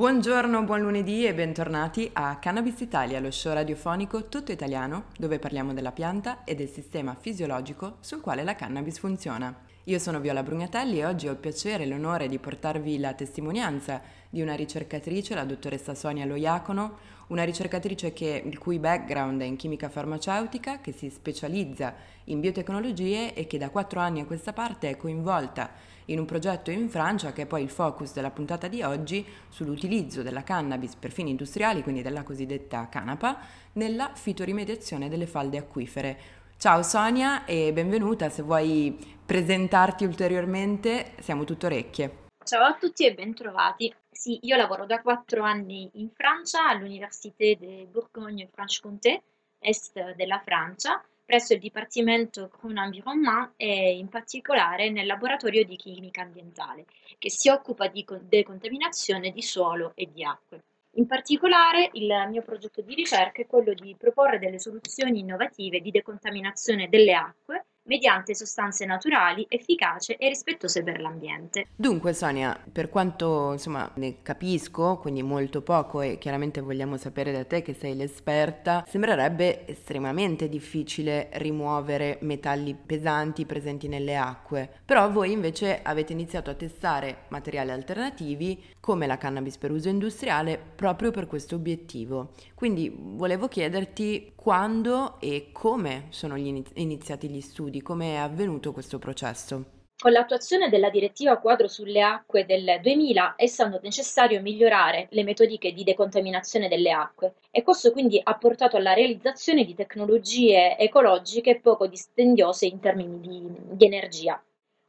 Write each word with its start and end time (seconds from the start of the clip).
Buongiorno, 0.00 0.62
buon 0.62 0.80
lunedì 0.80 1.26
e 1.26 1.34
bentornati 1.34 2.08
a 2.14 2.38
Cannabis 2.38 2.80
Italia, 2.80 3.20
lo 3.20 3.30
show 3.30 3.52
radiofonico 3.52 4.28
tutto 4.28 4.50
italiano 4.50 5.08
dove 5.18 5.38
parliamo 5.38 5.74
della 5.74 5.92
pianta 5.92 6.42
e 6.44 6.54
del 6.54 6.70
sistema 6.70 7.14
fisiologico 7.20 7.98
sul 8.00 8.22
quale 8.22 8.42
la 8.42 8.56
cannabis 8.56 8.98
funziona. 8.98 9.54
Io 9.84 9.98
sono 9.98 10.18
Viola 10.18 10.42
Brugnatelli 10.42 11.00
e 11.00 11.04
oggi 11.04 11.28
ho 11.28 11.32
il 11.32 11.36
piacere 11.36 11.82
e 11.82 11.86
l'onore 11.86 12.28
di 12.28 12.38
portarvi 12.38 12.98
la 12.98 13.12
testimonianza 13.12 14.00
di 14.30 14.40
una 14.40 14.54
ricercatrice, 14.54 15.34
la 15.34 15.44
dottoressa 15.44 15.94
Sonia 15.94 16.24
Loiacono, 16.24 16.96
una 17.26 17.44
ricercatrice 17.44 18.14
che, 18.14 18.42
il 18.42 18.56
cui 18.56 18.78
background 18.78 19.42
è 19.42 19.44
in 19.44 19.56
chimica 19.56 19.90
farmaceutica, 19.90 20.80
che 20.80 20.92
si 20.92 21.10
specializza 21.10 21.92
in 22.24 22.40
biotecnologie 22.40 23.34
e 23.34 23.46
che 23.46 23.58
da 23.58 23.68
quattro 23.68 24.00
anni 24.00 24.20
a 24.20 24.24
questa 24.24 24.54
parte 24.54 24.88
è 24.88 24.96
coinvolta 24.96 25.70
in 26.12 26.18
un 26.18 26.24
progetto 26.24 26.70
in 26.70 26.88
Francia 26.88 27.32
che 27.32 27.42
è 27.42 27.46
poi 27.46 27.62
il 27.62 27.70
focus 27.70 28.12
della 28.12 28.30
puntata 28.30 28.68
di 28.68 28.82
oggi 28.82 29.24
sull'utilizzo 29.48 30.22
della 30.22 30.42
cannabis 30.42 30.94
per 30.96 31.12
fini 31.12 31.30
industriali, 31.30 31.82
quindi 31.82 32.02
della 32.02 32.22
cosiddetta 32.22 32.88
canapa, 32.88 33.38
nella 33.74 34.12
fitorimediazione 34.14 35.08
delle 35.08 35.26
falde 35.26 35.58
acquifere. 35.58 36.18
Ciao 36.56 36.82
Sonia 36.82 37.44
e 37.44 37.72
benvenuta, 37.72 38.28
se 38.28 38.42
vuoi 38.42 38.98
presentarti 39.24 40.04
ulteriormente 40.04 41.12
siamo 41.20 41.44
tutto 41.44 41.66
orecchie. 41.66 42.28
Ciao 42.44 42.64
a 42.64 42.74
tutti 42.74 43.06
e 43.06 43.14
bentrovati. 43.14 43.94
Sì, 44.10 44.40
io 44.42 44.56
lavoro 44.56 44.86
da 44.86 45.00
quattro 45.00 45.44
anni 45.44 45.88
in 45.94 46.10
Francia 46.10 46.68
all'Université 46.68 47.56
de 47.58 47.86
Bourgogne-Franche-Comté, 47.90 49.22
est 49.60 50.14
della 50.16 50.40
Francia, 50.44 51.02
presso 51.30 51.52
il 51.52 51.60
Dipartimento 51.60 52.48
Crown 52.48 52.76
Environnement 52.78 53.52
e 53.56 53.96
in 53.96 54.08
particolare 54.08 54.90
nel 54.90 55.06
laboratorio 55.06 55.64
di 55.64 55.76
chimica 55.76 56.22
ambientale, 56.22 56.86
che 57.18 57.30
si 57.30 57.48
occupa 57.48 57.86
di 57.86 58.04
decontaminazione 58.22 59.30
di 59.30 59.40
suolo 59.40 59.92
e 59.94 60.08
di 60.12 60.24
acque. 60.24 60.64
In 60.94 61.06
particolare 61.06 61.88
il 61.92 62.26
mio 62.30 62.42
progetto 62.42 62.80
di 62.80 62.96
ricerca 62.96 63.42
è 63.42 63.46
quello 63.46 63.74
di 63.74 63.94
proporre 63.96 64.40
delle 64.40 64.58
soluzioni 64.58 65.20
innovative 65.20 65.78
di 65.78 65.92
decontaminazione 65.92 66.88
delle 66.88 67.14
acque 67.14 67.66
mediante 67.90 68.36
sostanze 68.36 68.86
naturali, 68.86 69.44
efficace 69.48 70.16
e 70.16 70.28
rispettose 70.28 70.84
per 70.84 71.00
l'ambiente. 71.00 71.66
Dunque 71.74 72.12
Sonia, 72.12 72.56
per 72.70 72.88
quanto 72.88 73.50
insomma 73.50 73.90
ne 73.94 74.22
capisco, 74.22 74.98
quindi 74.98 75.24
molto 75.24 75.60
poco 75.60 76.00
e 76.00 76.16
chiaramente 76.16 76.60
vogliamo 76.60 76.96
sapere 76.96 77.32
da 77.32 77.44
te 77.44 77.62
che 77.62 77.74
sei 77.74 77.96
l'esperta, 77.96 78.84
sembrerebbe 78.86 79.66
estremamente 79.66 80.48
difficile 80.48 81.30
rimuovere 81.32 82.18
metalli 82.20 82.76
pesanti 82.76 83.44
presenti 83.44 83.88
nelle 83.88 84.16
acque, 84.16 84.70
però 84.84 85.10
voi 85.10 85.32
invece 85.32 85.80
avete 85.82 86.12
iniziato 86.12 86.48
a 86.48 86.54
testare 86.54 87.22
materiali 87.30 87.72
alternativi 87.72 88.62
come 88.78 89.08
la 89.08 89.18
cannabis 89.18 89.58
per 89.58 89.72
uso 89.72 89.88
industriale 89.88 90.62
proprio 90.76 91.10
per 91.10 91.26
questo 91.26 91.56
obiettivo. 91.56 92.30
Quindi 92.54 92.94
volevo 92.96 93.48
chiederti 93.48 94.32
quando 94.36 95.18
e 95.20 95.50
come 95.52 96.06
sono 96.10 96.38
gli 96.38 96.62
iniziati 96.74 97.28
gli 97.28 97.40
studi, 97.40 97.79
come 97.82 98.14
è 98.14 98.16
avvenuto 98.16 98.72
questo 98.72 98.98
processo. 98.98 99.78
Con 100.00 100.12
l'attuazione 100.12 100.70
della 100.70 100.88
direttiva 100.88 101.36
quadro 101.36 101.68
sulle 101.68 102.00
acque 102.00 102.46
del 102.46 102.80
2000 102.80 103.34
è 103.36 103.46
stato 103.46 103.80
necessario 103.82 104.40
migliorare 104.40 105.08
le 105.10 105.24
metodiche 105.24 105.74
di 105.74 105.84
decontaminazione 105.84 106.68
delle 106.68 106.90
acque 106.90 107.34
e 107.50 107.62
questo 107.62 107.92
quindi 107.92 108.18
ha 108.22 108.34
portato 108.38 108.78
alla 108.78 108.94
realizzazione 108.94 109.62
di 109.62 109.74
tecnologie 109.74 110.78
ecologiche 110.78 111.60
poco 111.60 111.86
dispendiose 111.86 112.64
in 112.64 112.80
termini 112.80 113.20
di, 113.20 113.42
di 113.76 113.84
energia. 113.84 114.42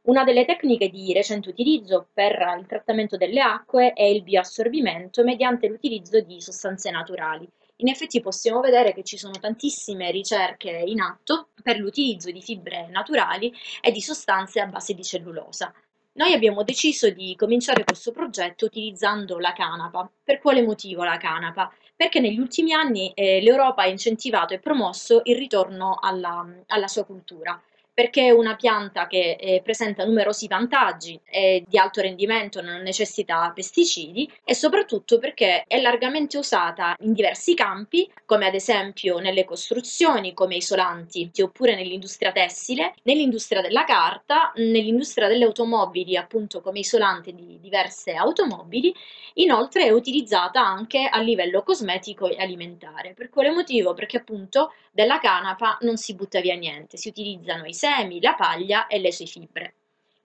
Una 0.04 0.24
delle 0.24 0.46
tecniche 0.46 0.88
di 0.88 1.12
recente 1.12 1.50
utilizzo 1.50 2.08
per 2.10 2.56
il 2.58 2.66
trattamento 2.66 3.18
delle 3.18 3.40
acque 3.40 3.92
è 3.92 4.04
il 4.04 4.22
bioassorbimento 4.22 5.22
mediante 5.24 5.68
l'utilizzo 5.68 6.20
di 6.20 6.40
sostanze 6.40 6.90
naturali 6.90 7.46
in 7.82 7.88
effetti 7.88 8.20
possiamo 8.20 8.60
vedere 8.60 8.94
che 8.94 9.02
ci 9.02 9.18
sono 9.18 9.34
tantissime 9.38 10.10
ricerche 10.10 10.70
in 10.86 11.00
atto 11.00 11.48
per 11.62 11.78
l'utilizzo 11.78 12.30
di 12.30 12.40
fibre 12.40 12.88
naturali 12.88 13.52
e 13.80 13.90
di 13.90 14.00
sostanze 14.00 14.60
a 14.60 14.66
base 14.66 14.94
di 14.94 15.02
cellulosa. 15.02 15.74
Noi 16.14 16.32
abbiamo 16.32 16.62
deciso 16.62 17.10
di 17.10 17.34
cominciare 17.36 17.84
questo 17.84 18.12
progetto 18.12 18.66
utilizzando 18.66 19.38
la 19.38 19.52
canapa. 19.52 20.08
Per 20.22 20.38
quale 20.40 20.62
motivo 20.62 21.02
la 21.02 21.16
canapa? 21.16 21.72
Perché 21.96 22.20
negli 22.20 22.38
ultimi 22.38 22.72
anni 22.72 23.12
eh, 23.14 23.40
l'Europa 23.40 23.82
ha 23.82 23.86
incentivato 23.86 24.54
e 24.54 24.58
promosso 24.58 25.22
il 25.24 25.36
ritorno 25.36 25.98
alla, 26.00 26.46
alla 26.68 26.88
sua 26.88 27.04
cultura 27.04 27.60
perché 27.94 28.26
è 28.26 28.30
una 28.30 28.56
pianta 28.56 29.06
che 29.06 29.36
eh, 29.38 29.60
presenta 29.62 30.04
numerosi 30.04 30.46
vantaggi, 30.46 31.20
è 31.24 31.62
di 31.66 31.78
alto 31.78 32.00
rendimento, 32.00 32.62
non 32.62 32.80
necessita 32.82 33.50
pesticidi 33.54 34.30
e 34.44 34.54
soprattutto 34.54 35.18
perché 35.18 35.64
è 35.66 35.80
largamente 35.80 36.38
usata 36.38 36.96
in 37.00 37.12
diversi 37.12 37.54
campi, 37.54 38.10
come 38.24 38.46
ad 38.46 38.54
esempio 38.54 39.18
nelle 39.18 39.44
costruzioni 39.44 40.32
come 40.32 40.56
isolanti, 40.56 41.30
oppure 41.42 41.74
nell'industria 41.74 42.32
tessile, 42.32 42.94
nell'industria 43.02 43.60
della 43.60 43.84
carta, 43.84 44.52
nell'industria 44.56 45.28
delle 45.28 45.44
automobili, 45.44 46.16
appunto 46.16 46.60
come 46.60 46.80
isolante 46.80 47.32
di 47.34 47.58
diverse 47.60 48.12
automobili. 48.12 48.94
Inoltre 49.34 49.84
è 49.86 49.90
utilizzata 49.90 50.64
anche 50.64 51.08
a 51.10 51.20
livello 51.20 51.62
cosmetico 51.62 52.26
e 52.28 52.36
alimentare. 52.38 53.14
Per 53.14 53.28
quale 53.30 53.50
motivo? 53.50 53.94
Perché 53.94 54.18
appunto 54.18 54.72
della 54.90 55.18
canapa 55.18 55.78
non 55.80 55.96
si 55.96 56.14
butta 56.14 56.40
via 56.40 56.54
niente, 56.54 56.96
si 56.96 57.08
utilizzano 57.08 57.64
i 57.64 57.72
semi, 57.82 58.20
la 58.20 58.34
paglia 58.34 58.86
e 58.86 59.00
le 59.00 59.10
sue 59.10 59.26
fibre. 59.26 59.74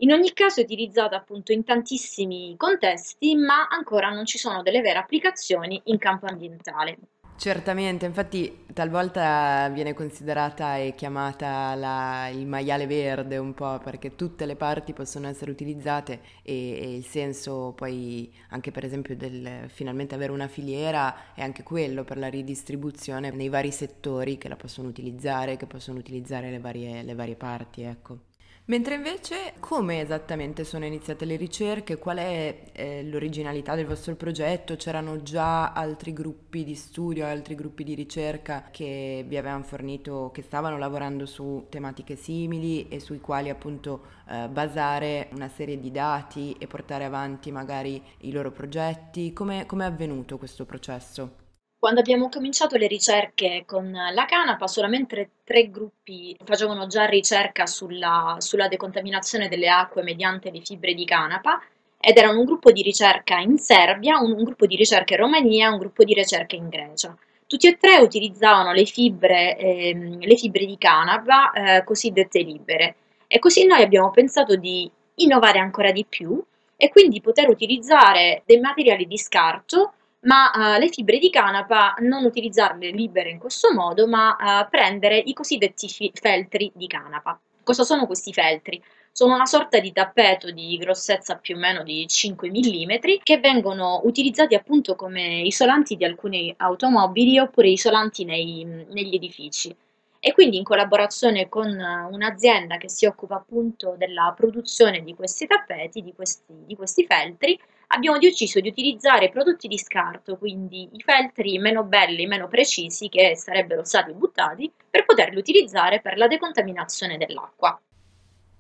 In 0.01 0.11
ogni 0.11 0.31
caso 0.31 0.59
è 0.59 0.63
utilizzata 0.63 1.15
appunto 1.15 1.51
in 1.51 1.63
tantissimi 1.63 2.53
contesti, 2.55 3.33
ma 3.33 3.67
ancora 3.67 4.11
non 4.11 4.25
ci 4.25 4.37
sono 4.37 4.61
delle 4.61 4.81
vere 4.81 4.99
applicazioni 4.99 5.81
in 5.85 5.97
campo 5.97 6.27
ambientale. 6.27 6.99
Certamente, 7.39 8.07
infatti 8.07 8.65
talvolta 8.73 9.69
viene 9.69 9.93
considerata 9.93 10.77
e 10.77 10.95
chiamata 10.95 11.75
la, 11.75 12.29
il 12.29 12.47
maiale 12.47 12.87
verde 12.87 13.37
un 13.37 13.53
po' 13.53 13.77
perché 13.77 14.15
tutte 14.15 14.47
le 14.47 14.55
parti 14.55 14.91
possono 14.93 15.27
essere 15.27 15.51
utilizzate 15.51 16.21
e, 16.41 16.53
e, 16.81 16.95
il 16.95 17.05
senso 17.05 17.73
poi 17.75 18.33
anche 18.49 18.71
per 18.71 18.85
esempio 18.85 19.15
del 19.15 19.65
finalmente 19.67 20.15
avere 20.15 20.31
una 20.31 20.47
filiera 20.47 21.35
è 21.35 21.43
anche 21.43 21.61
quello 21.61 22.03
per 22.03 22.17
la 22.17 22.27
ridistribuzione 22.27 23.29
nei 23.29 23.49
vari 23.49 23.71
settori 23.71 24.39
che 24.39 24.49
la 24.49 24.55
possono 24.55 24.87
utilizzare, 24.87 25.57
che 25.57 25.67
possono 25.67 25.99
utilizzare 25.99 26.49
le 26.49 26.59
varie, 26.59 27.03
le 27.03 27.13
varie 27.13 27.35
parti, 27.35 27.83
ecco. 27.83 28.26
Mentre 28.69 28.95
invece 28.95 29.53
come 29.61 30.01
esattamente 30.01 30.65
sono 30.65 30.83
iniziate 30.83 31.23
le 31.23 31.37
ricerche? 31.37 31.97
Qual 31.97 32.17
è 32.17 32.63
eh, 32.73 33.01
l'originalità 33.05 33.75
del 33.75 33.85
vostro 33.85 34.13
progetto? 34.17 34.75
C'erano 34.75 35.23
già 35.23 35.71
altri 35.71 36.11
gruppi 36.11 36.65
di 36.65 36.75
studio, 36.75 37.25
altri 37.25 37.55
gruppi 37.55 37.85
di 37.85 37.95
ricerca 37.95 38.67
che 38.69 39.23
vi 39.25 39.37
avevano 39.37 39.63
fornito, 39.63 40.31
che 40.33 40.41
stavano 40.41 40.77
lavorando 40.77 41.25
su 41.25 41.67
tematiche 41.69 42.17
simili 42.17 42.89
e 42.89 42.99
sui 42.99 43.21
quali 43.21 43.47
appunto 43.47 44.01
eh, 44.29 44.49
basare 44.49 45.29
una 45.31 45.47
serie 45.47 45.79
di 45.79 45.89
dati 45.89 46.53
e 46.59 46.67
portare 46.67 47.05
avanti 47.05 47.51
magari 47.51 48.03
i 48.23 48.33
loro 48.33 48.51
progetti? 48.51 49.31
Come 49.31 49.65
è 49.65 49.83
avvenuto 49.85 50.37
questo 50.37 50.65
processo? 50.65 51.46
Quando 51.87 52.03
abbiamo 52.03 52.27
cominciato 52.27 52.75
le 52.75 52.87
ricerche 52.87 53.63
con 53.65 53.89
la 53.89 54.25
canapa, 54.25 54.67
solamente 54.67 55.29
tre 55.45 55.69
gruppi 55.69 56.35
facevano 56.43 56.85
già 56.87 57.05
ricerca 57.05 57.65
sulla, 57.65 58.35
sulla 58.39 58.67
decontaminazione 58.67 59.47
delle 59.47 59.69
acque 59.69 60.03
mediante 60.03 60.51
le 60.51 60.59
fibre 60.59 60.93
di 60.93 61.05
canapa 61.05 61.61
ed 61.97 62.17
erano 62.17 62.39
un 62.39 62.45
gruppo 62.45 62.73
di 62.73 62.81
ricerca 62.81 63.37
in 63.37 63.57
Serbia, 63.57 64.19
un, 64.19 64.33
un 64.33 64.43
gruppo 64.43 64.65
di 64.65 64.75
ricerca 64.75 65.13
in 65.13 65.21
Romania 65.21 65.67
e 65.67 65.71
un 65.71 65.77
gruppo 65.77 66.03
di 66.03 66.13
ricerca 66.13 66.57
in 66.57 66.67
Grecia. 66.67 67.17
Tutti 67.47 67.67
e 67.67 67.77
tre 67.77 67.99
utilizzavano 67.99 68.73
le 68.73 68.83
fibre, 68.83 69.55
ehm, 69.55 70.19
le 70.19 70.35
fibre 70.35 70.65
di 70.65 70.77
canapa 70.77 71.51
eh, 71.53 71.83
cosiddette 71.85 72.41
libere 72.41 72.95
e 73.27 73.39
così 73.39 73.65
noi 73.65 73.81
abbiamo 73.81 74.11
pensato 74.11 74.57
di 74.57 74.91
innovare 75.15 75.59
ancora 75.59 75.93
di 75.93 76.03
più 76.03 76.43
e 76.75 76.89
quindi 76.89 77.21
poter 77.21 77.47
utilizzare 77.47 78.41
dei 78.45 78.59
materiali 78.59 79.07
di 79.07 79.17
scarto 79.17 79.93
ma 80.21 80.51
uh, 80.53 80.79
le 80.79 80.89
fibre 80.89 81.19
di 81.19 81.29
canapa 81.29 81.95
non 81.99 82.25
utilizzarle 82.25 82.89
libere 82.89 83.29
in 83.29 83.39
questo 83.39 83.73
modo, 83.73 84.07
ma 84.07 84.35
uh, 84.39 84.69
prendere 84.69 85.17
i 85.17 85.33
cosiddetti 85.33 85.87
fi- 85.87 86.11
feltri 86.13 86.71
di 86.73 86.87
canapa. 86.87 87.39
Cosa 87.63 87.83
sono 87.83 88.05
questi 88.05 88.33
feltri? 88.33 88.81
Sono 89.11 89.33
una 89.33 89.45
sorta 89.45 89.79
di 89.79 89.91
tappeto 89.91 90.51
di 90.51 90.77
grossezza 90.77 91.37
più 91.37 91.55
o 91.55 91.59
meno 91.59 91.83
di 91.83 92.05
5 92.07 92.49
mm 92.49 92.91
che 93.23 93.39
vengono 93.39 94.01
utilizzati 94.03 94.53
appunto 94.53 94.95
come 94.95 95.41
isolanti 95.41 95.95
di 95.95 96.05
alcune 96.05 96.53
automobili 96.57 97.39
oppure 97.39 97.69
isolanti 97.69 98.25
nei, 98.25 98.63
negli 98.63 99.15
edifici 99.15 99.75
e 100.19 100.33
quindi 100.33 100.57
in 100.57 100.63
collaborazione 100.63 101.49
con 101.49 101.67
un'azienda 101.67 102.77
che 102.77 102.89
si 102.89 103.05
occupa 103.05 103.35
appunto 103.35 103.95
della 103.97 104.33
produzione 104.35 105.03
di 105.03 105.15
questi 105.15 105.47
tappeti, 105.47 106.01
di 106.01 106.13
questi, 106.13 106.53
di 106.65 106.75
questi 106.75 107.05
feltri, 107.05 107.59
abbiamo 107.87 108.17
deciso 108.17 108.59
di 108.59 108.69
utilizzare 108.69 109.29
prodotti 109.29 109.67
di 109.67 109.77
scarto, 109.77 110.37
quindi 110.37 110.89
i 110.93 111.01
feltri 111.01 111.57
meno 111.59 111.83
belli, 111.83 112.25
meno 112.25 112.47
precisi 112.47 113.09
che 113.09 113.35
sarebbero 113.35 113.83
stati 113.83 114.13
buttati, 114.13 114.71
per 114.89 115.05
poterli 115.05 115.37
utilizzare 115.37 116.01
per 116.01 116.17
la 116.17 116.27
decontaminazione 116.27 117.17
dell'acqua. 117.17 117.79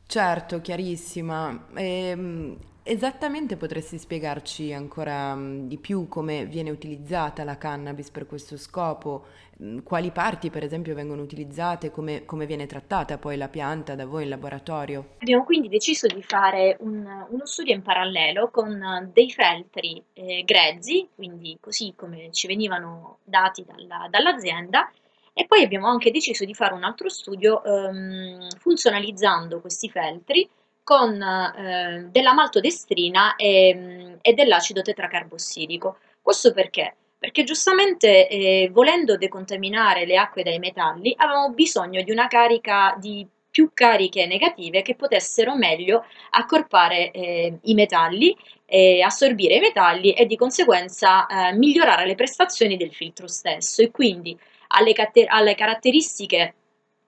Certo, 0.05 0.61
chiarissima. 0.61 1.67
E, 1.75 2.09
ehm, 2.09 2.57
Esattamente 2.89 3.57
potresti 3.57 3.97
spiegarci 3.97 4.71
ancora 4.71 5.35
mm, 5.35 5.67
di 5.67 5.77
più 5.77 6.07
come 6.07 6.45
viene 6.45 6.69
utilizzata 6.69 7.43
la 7.43 7.57
cannabis 7.57 8.09
per 8.11 8.25
questo 8.25 8.55
scopo, 8.55 9.25
mm, 9.61 9.79
quali 9.79 10.09
parti 10.11 10.49
per 10.49 10.63
esempio 10.63 10.95
vengono 10.95 11.21
utilizzate, 11.21 11.91
come, 11.91 12.23
come 12.23 12.45
viene 12.45 12.65
trattata 12.65 13.17
poi 13.17 13.35
la 13.35 13.49
pianta 13.49 13.93
da 13.93 14.05
voi 14.05 14.23
in 14.23 14.29
laboratorio? 14.29 15.15
Abbiamo 15.17 15.43
quindi 15.43 15.67
deciso 15.67 16.07
di 16.07 16.23
fare 16.23 16.77
un- 16.79 17.25
uno 17.29 17.45
studio 17.45 17.75
in 17.75 17.81
parallelo 17.81 18.49
con 18.51 19.11
dei 19.11 19.31
feltri 19.31 20.01
eh, 20.13 20.43
grezzi, 20.45 21.09
quindi 21.13 21.57
così 21.59 21.93
come 21.93 22.31
ci 22.31 22.47
venivano 22.47 23.17
dati 23.25 23.65
dalla- 23.65 24.07
dall'azienda, 24.09 24.89
e 25.33 25.45
poi 25.45 25.61
abbiamo 25.61 25.87
anche 25.87 26.09
deciso 26.09 26.45
di 26.45 26.53
fare 26.53 26.73
un 26.73 26.85
altro 26.85 27.09
studio 27.09 27.61
ehm, 27.65 28.47
funzionalizzando 28.57 29.59
questi 29.59 29.89
feltri 29.89 30.49
con 30.87 31.21
eh, 31.21 32.07
della 32.09 32.33
maltodestrina 32.33 33.35
e, 33.35 34.17
e 34.21 34.33
dell'acido 34.33 34.81
tetracarbossilico. 34.81 35.97
Questo 36.21 36.53
perché? 36.53 36.95
Perché 37.19 37.43
giustamente 37.43 38.29
eh, 38.29 38.69
volendo 38.71 39.17
decontaminare 39.17 40.05
le 40.05 40.15
acque 40.15 40.43
dai 40.43 40.59
metalli 40.59 41.13
avevamo 41.17 41.51
bisogno 41.51 42.01
di 42.03 42.11
una 42.11 42.27
carica 42.27 42.95
di 42.97 43.27
più 43.51 43.71
cariche 43.73 44.27
negative 44.27 44.81
che 44.81 44.95
potessero 44.95 45.57
meglio 45.57 46.05
accorpare 46.29 47.11
eh, 47.11 47.57
i 47.63 47.73
metalli, 47.73 48.33
eh, 48.65 49.01
assorbire 49.01 49.55
i 49.55 49.59
metalli 49.59 50.13
e 50.13 50.25
di 50.25 50.37
conseguenza 50.37 51.27
eh, 51.27 51.53
migliorare 51.53 52.05
le 52.05 52.15
prestazioni 52.15 52.77
del 52.77 52.93
filtro 52.93 53.27
stesso 53.27 53.81
e 53.81 53.91
quindi 53.91 54.39
alle, 54.67 54.93
alle 55.27 55.53
caratteristiche 55.55 56.53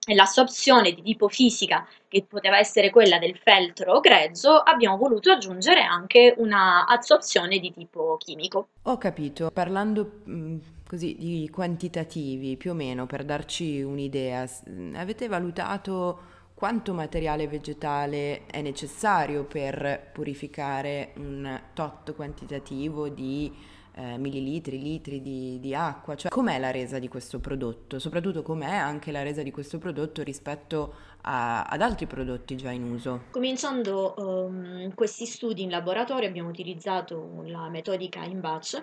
l'assorzione 0.06 0.92
di 0.92 1.02
tipo 1.02 1.28
fisica, 1.28 1.86
che 2.08 2.24
poteva 2.28 2.58
essere 2.58 2.90
quella 2.90 3.18
del 3.18 3.36
feltro 3.36 4.00
grezzo, 4.00 4.56
abbiamo 4.56 4.96
voluto 4.96 5.30
aggiungere 5.30 5.82
anche 5.82 6.34
una 6.38 6.86
assorzione 6.86 7.58
di 7.58 7.72
tipo 7.72 8.16
chimico. 8.18 8.68
Ho 8.82 8.98
capito, 8.98 9.50
parlando 9.52 10.20
mm, 10.28 10.58
così 10.86 11.16
di 11.18 11.48
quantitativi, 11.52 12.56
più 12.56 12.72
o 12.72 12.74
meno 12.74 13.06
per 13.06 13.24
darci 13.24 13.82
un'idea, 13.82 14.48
avete 14.94 15.28
valutato 15.28 16.38
quanto 16.54 16.92
materiale 16.92 17.48
vegetale 17.48 18.44
è 18.46 18.60
necessario 18.60 19.44
per 19.44 20.10
purificare 20.12 21.12
un 21.16 21.58
tot 21.72 22.14
quantitativo 22.14 23.08
di 23.08 23.50
eh, 23.94 24.16
millilitri, 24.18 24.80
litri 24.80 25.20
di, 25.20 25.58
di, 25.60 25.74
acqua, 25.74 26.14
cioè 26.14 26.30
com'è 26.30 26.58
la 26.58 26.70
resa 26.70 26.98
di 26.98 27.08
questo 27.08 27.38
prodotto, 27.38 27.98
soprattutto 27.98 28.42
com'è 28.42 28.74
anche 28.74 29.12
la 29.12 29.22
resa 29.22 29.42
di 29.42 29.50
questo 29.50 29.78
prodotto 29.78 30.22
rispetto 30.22 30.94
a, 31.22 31.64
ad 31.64 31.80
altri 31.82 32.06
prodotti 32.06 32.56
già 32.56 32.70
in 32.70 32.84
uso. 32.84 33.22
Cominciando 33.30 34.14
um, 34.16 34.94
questi 34.94 35.26
studi 35.26 35.62
in 35.62 35.70
laboratorio 35.70 36.28
abbiamo 36.28 36.48
utilizzato 36.48 37.42
la 37.46 37.68
metodica 37.68 38.22
in 38.22 38.40
batch 38.40 38.82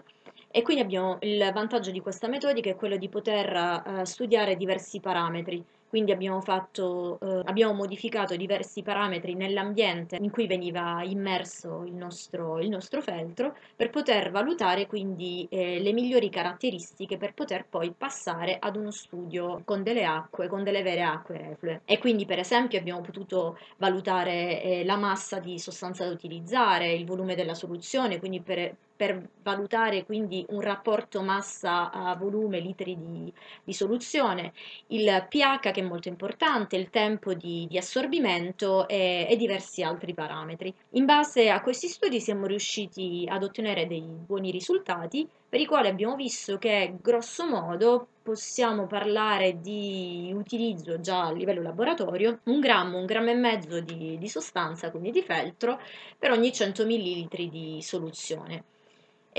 e 0.50 0.62
quindi 0.62 0.83
abbiamo 0.83 1.18
il 1.21 1.50
vantaggio 1.54 1.92
di 1.92 2.00
questa 2.00 2.27
metodica 2.27 2.69
è 2.69 2.75
quello 2.75 2.98
di 2.98 3.09
poter 3.09 3.83
uh, 3.86 4.04
studiare 4.04 4.56
diversi 4.56 5.00
parametri 5.00 5.63
quindi 5.89 6.11
abbiamo, 6.11 6.41
fatto, 6.41 7.19
eh, 7.21 7.41
abbiamo 7.45 7.73
modificato 7.73 8.35
diversi 8.35 8.81
parametri 8.81 9.35
nell'ambiente 9.35 10.17
in 10.19 10.29
cui 10.29 10.47
veniva 10.47 11.01
immerso 11.03 11.83
il 11.85 11.93
nostro, 11.93 12.59
il 12.59 12.69
nostro 12.69 13.01
feltro 13.01 13.55
per 13.75 13.89
poter 13.89 14.31
valutare 14.31 14.85
quindi 14.85 15.47
eh, 15.49 15.79
le 15.79 15.93
migliori 15.93 16.29
caratteristiche 16.29 17.17
per 17.17 17.33
poter 17.33 17.65
poi 17.69 17.93
passare 17.97 18.57
ad 18.59 18.75
uno 18.75 18.91
studio 18.91 19.61
con 19.63 19.83
delle 19.83 20.03
acque, 20.05 20.47
con 20.47 20.63
delle 20.63 20.83
vere 20.83 21.03
acque 21.03 21.37
reflue. 21.37 21.81
E 21.85 21.97
quindi 21.99 22.25
per 22.25 22.39
esempio 22.39 22.79
abbiamo 22.79 23.01
potuto 23.01 23.57
valutare 23.77 24.61
eh, 24.61 24.85
la 24.85 24.97
massa 24.97 25.39
di 25.39 25.57
sostanza 25.59 26.05
da 26.05 26.11
utilizzare, 26.11 26.91
il 26.91 27.05
volume 27.05 27.35
della 27.35 27.53
soluzione, 27.53 28.19
quindi 28.19 28.41
per, 28.41 28.75
per 28.97 29.29
valutare 29.44 30.03
quindi 30.03 30.44
un 30.49 30.59
rapporto 30.59 31.21
massa 31.21 31.91
a 31.91 32.15
volume 32.15 32.59
litri 32.59 32.97
di, 32.97 33.31
di, 33.63 33.73
soluzione, 33.73 34.51
il 34.88 35.27
pH 35.29 35.71
che 35.71 35.79
è 35.79 35.81
molto 35.81 36.09
importante, 36.09 36.75
il 36.75 36.89
tempo 36.89 37.33
di, 37.33 37.67
di 37.69 37.77
assorbimento 37.77 38.88
e, 38.88 39.27
e, 39.29 39.38
diversi 39.38 39.83
altri 39.83 40.13
parametri. 40.13 40.73
In 40.91 41.05
base 41.05 41.49
a 41.49 41.61
questi 41.61 41.88
studi 41.88 42.19
siamo 42.19 42.47
riusciti 42.47 43.25
ad 43.29 43.44
ottenere 43.44 43.85
dei 43.88 44.01
buoni 44.01 44.51
risultati 44.51 45.29
per 45.49 45.61
i 45.61 45.65
quali 45.65 45.88
abbiamo 45.88 46.15
visto 46.15 46.57
che 46.57 46.95
grosso 47.01 47.47
modo 47.47 48.07
possiamo 48.21 48.88
parlare 48.88 49.61
di 49.61 50.33
utilizzo 50.35 50.99
già 50.99 51.27
a 51.27 51.31
livello 51.31 51.61
laboratorio 51.61 52.39
un 52.44 52.59
grammo, 52.59 52.97
un 52.97 53.05
grammo 53.05 53.29
e 53.29 53.35
mezzo 53.35 53.79
di, 53.79 54.17
di 54.17 54.27
sostanza, 54.27 54.91
quindi 54.91 55.11
di 55.11 55.21
feltro, 55.21 55.79
per 56.17 56.31
ogni 56.31 56.51
100 56.51 56.85
ml 56.85 57.49
di 57.49 57.79
soluzione. 57.81 58.63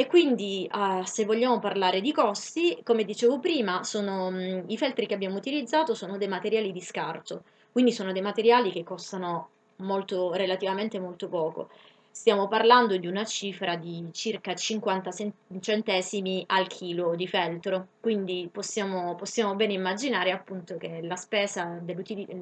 E 0.00 0.06
quindi, 0.06 0.70
uh, 0.72 1.02
se 1.02 1.24
vogliamo 1.24 1.58
parlare 1.58 2.00
di 2.00 2.12
costi, 2.12 2.78
come 2.84 3.02
dicevo 3.02 3.40
prima, 3.40 3.82
sono, 3.82 4.30
mh, 4.30 4.66
i 4.68 4.76
feltri 4.78 5.06
che 5.06 5.14
abbiamo 5.14 5.34
utilizzato 5.36 5.92
sono 5.96 6.16
dei 6.16 6.28
materiali 6.28 6.70
di 6.70 6.80
scarto, 6.80 7.42
quindi 7.72 7.90
sono 7.90 8.12
dei 8.12 8.22
materiali 8.22 8.70
che 8.70 8.84
costano 8.84 9.48
molto, 9.78 10.32
relativamente 10.34 11.00
molto 11.00 11.26
poco. 11.28 11.68
Stiamo 12.12 12.46
parlando 12.46 12.96
di 12.96 13.08
una 13.08 13.24
cifra 13.24 13.74
di 13.74 14.08
circa 14.12 14.54
50 14.54 15.10
centesimi 15.58 16.44
al 16.46 16.68
chilo 16.68 17.16
di 17.16 17.26
feltro, 17.26 17.88
quindi 17.98 18.48
possiamo, 18.52 19.16
possiamo 19.16 19.56
bene 19.56 19.72
immaginare 19.72 20.30
appunto 20.30 20.76
che 20.76 21.00
la 21.02 21.16
spesa, 21.16 21.76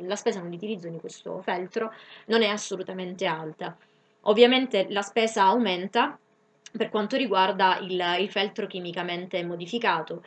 la 0.02 0.16
spesa 0.16 0.42
nell'utilizzo 0.42 0.88
di 0.90 0.98
questo 0.98 1.40
feltro 1.40 1.90
non 2.26 2.42
è 2.42 2.48
assolutamente 2.48 3.24
alta. 3.24 3.74
Ovviamente 4.28 4.86
la 4.90 5.02
spesa 5.02 5.44
aumenta 5.44 6.18
per 6.76 6.90
quanto 6.90 7.16
riguarda 7.16 7.78
il, 7.80 8.02
il, 8.20 8.30
feltro 8.30 8.66
chimicamente 8.66 9.42
modificato, 9.44 10.22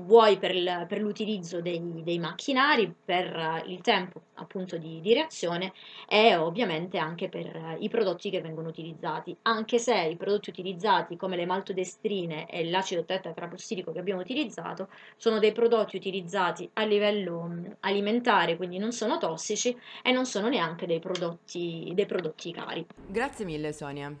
vuoi 0.00 0.38
per, 0.38 0.54
il, 0.54 0.84
per 0.88 1.00
l'utilizzo 1.00 1.60
dei, 1.60 2.02
dei, 2.02 2.18
macchinari, 2.18 2.92
per 3.04 3.62
il 3.66 3.80
tempo 3.80 4.22
appunto 4.34 4.76
di, 4.76 5.00
di, 5.00 5.14
reazione 5.14 5.72
e 6.08 6.34
ovviamente 6.36 6.98
anche 6.98 7.28
per 7.28 7.76
i 7.78 7.88
prodotti 7.88 8.30
che 8.30 8.40
vengono 8.40 8.68
utilizzati, 8.68 9.36
anche 9.42 9.78
se 9.78 9.94
i 9.94 10.16
prodotti 10.16 10.50
utilizzati 10.50 11.16
come 11.16 11.36
le 11.36 11.46
maltodestrine 11.46 12.48
e 12.48 12.68
l'acido 12.68 13.04
tetracarbossilico 13.04 13.92
che 13.92 13.98
abbiamo 13.98 14.20
utilizzato 14.20 14.88
sono 15.16 15.38
dei 15.38 15.52
prodotti 15.52 15.96
utilizzati 15.96 16.68
a 16.74 16.84
livello 16.84 17.76
alimentare, 17.80 18.56
quindi 18.56 18.78
non 18.78 18.92
sono 18.92 19.18
tossici 19.18 19.76
e 20.02 20.12
non 20.12 20.26
sono 20.26 20.48
neanche 20.48 20.86
dei 20.86 20.98
prodotti, 20.98 21.90
dei 21.94 22.06
prodotti 22.06 22.52
cari. 22.52 22.86
Grazie 23.06 23.44
mille 23.44 23.72
Sonia. 23.72 24.14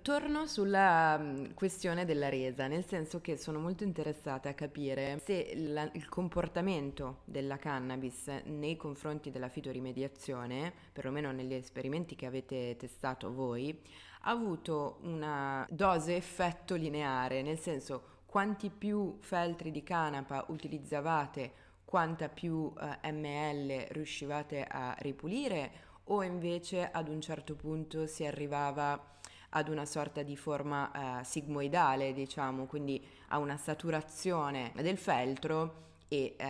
Torno 0.00 0.46
sulla 0.46 1.18
mm, 1.18 1.52
questione 1.52 2.06
della 2.06 2.30
resa, 2.30 2.66
nel 2.68 2.86
senso 2.86 3.20
che 3.20 3.36
sono 3.36 3.58
molto 3.58 3.84
interessata 3.84 4.48
a 4.48 4.54
capire 4.54 5.20
se 5.22 5.52
la, 5.56 5.86
il 5.92 6.08
comportamento 6.08 7.20
della 7.26 7.58
cannabis 7.58 8.28
nei 8.46 8.76
confronti 8.76 9.30
della 9.30 9.50
fitorimediazione, 9.50 10.72
perlomeno 10.90 11.32
negli 11.32 11.52
esperimenti 11.52 12.14
che 12.14 12.24
avete 12.24 12.76
testato 12.78 13.30
voi, 13.34 13.78
ha 14.22 14.30
avuto 14.30 15.00
una 15.02 15.66
dose 15.68 16.16
effetto 16.16 16.76
lineare, 16.76 17.42
nel 17.42 17.58
senso 17.58 18.22
quanti 18.24 18.70
più 18.70 19.18
feltri 19.20 19.70
di 19.70 19.82
canapa 19.82 20.46
utilizzavate, 20.48 21.52
quanta 21.84 22.30
più 22.30 22.72
eh, 23.02 23.12
ml 23.12 23.88
riuscivate 23.90 24.64
a 24.64 24.96
ripulire 25.00 25.72
o 26.04 26.22
invece 26.22 26.90
ad 26.90 27.08
un 27.08 27.20
certo 27.20 27.54
punto 27.54 28.06
si 28.06 28.24
arrivava 28.24 29.12
ad 29.54 29.68
una 29.68 29.84
sorta 29.84 30.22
di 30.22 30.36
forma 30.36 31.20
eh, 31.20 31.24
sigmoidale, 31.24 32.12
diciamo, 32.12 32.66
quindi 32.66 33.02
a 33.28 33.38
una 33.38 33.56
saturazione 33.56 34.72
del 34.74 34.98
feltro 34.98 35.82
e 36.08 36.34
eh, 36.36 36.46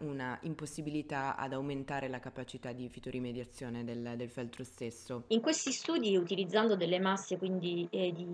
una 0.00 0.38
impossibilità 0.42 1.36
ad 1.36 1.52
aumentare 1.54 2.08
la 2.08 2.20
capacità 2.20 2.72
di 2.72 2.88
fitorimediazione 2.88 3.84
del, 3.84 4.14
del 4.16 4.28
feltro 4.28 4.64
stesso. 4.64 5.24
In 5.28 5.40
questi 5.40 5.72
studi, 5.72 6.14
utilizzando 6.16 6.76
delle 6.76 7.00
masse 7.00 7.38
quindi 7.38 7.86
eh, 7.90 8.12
di, 8.12 8.26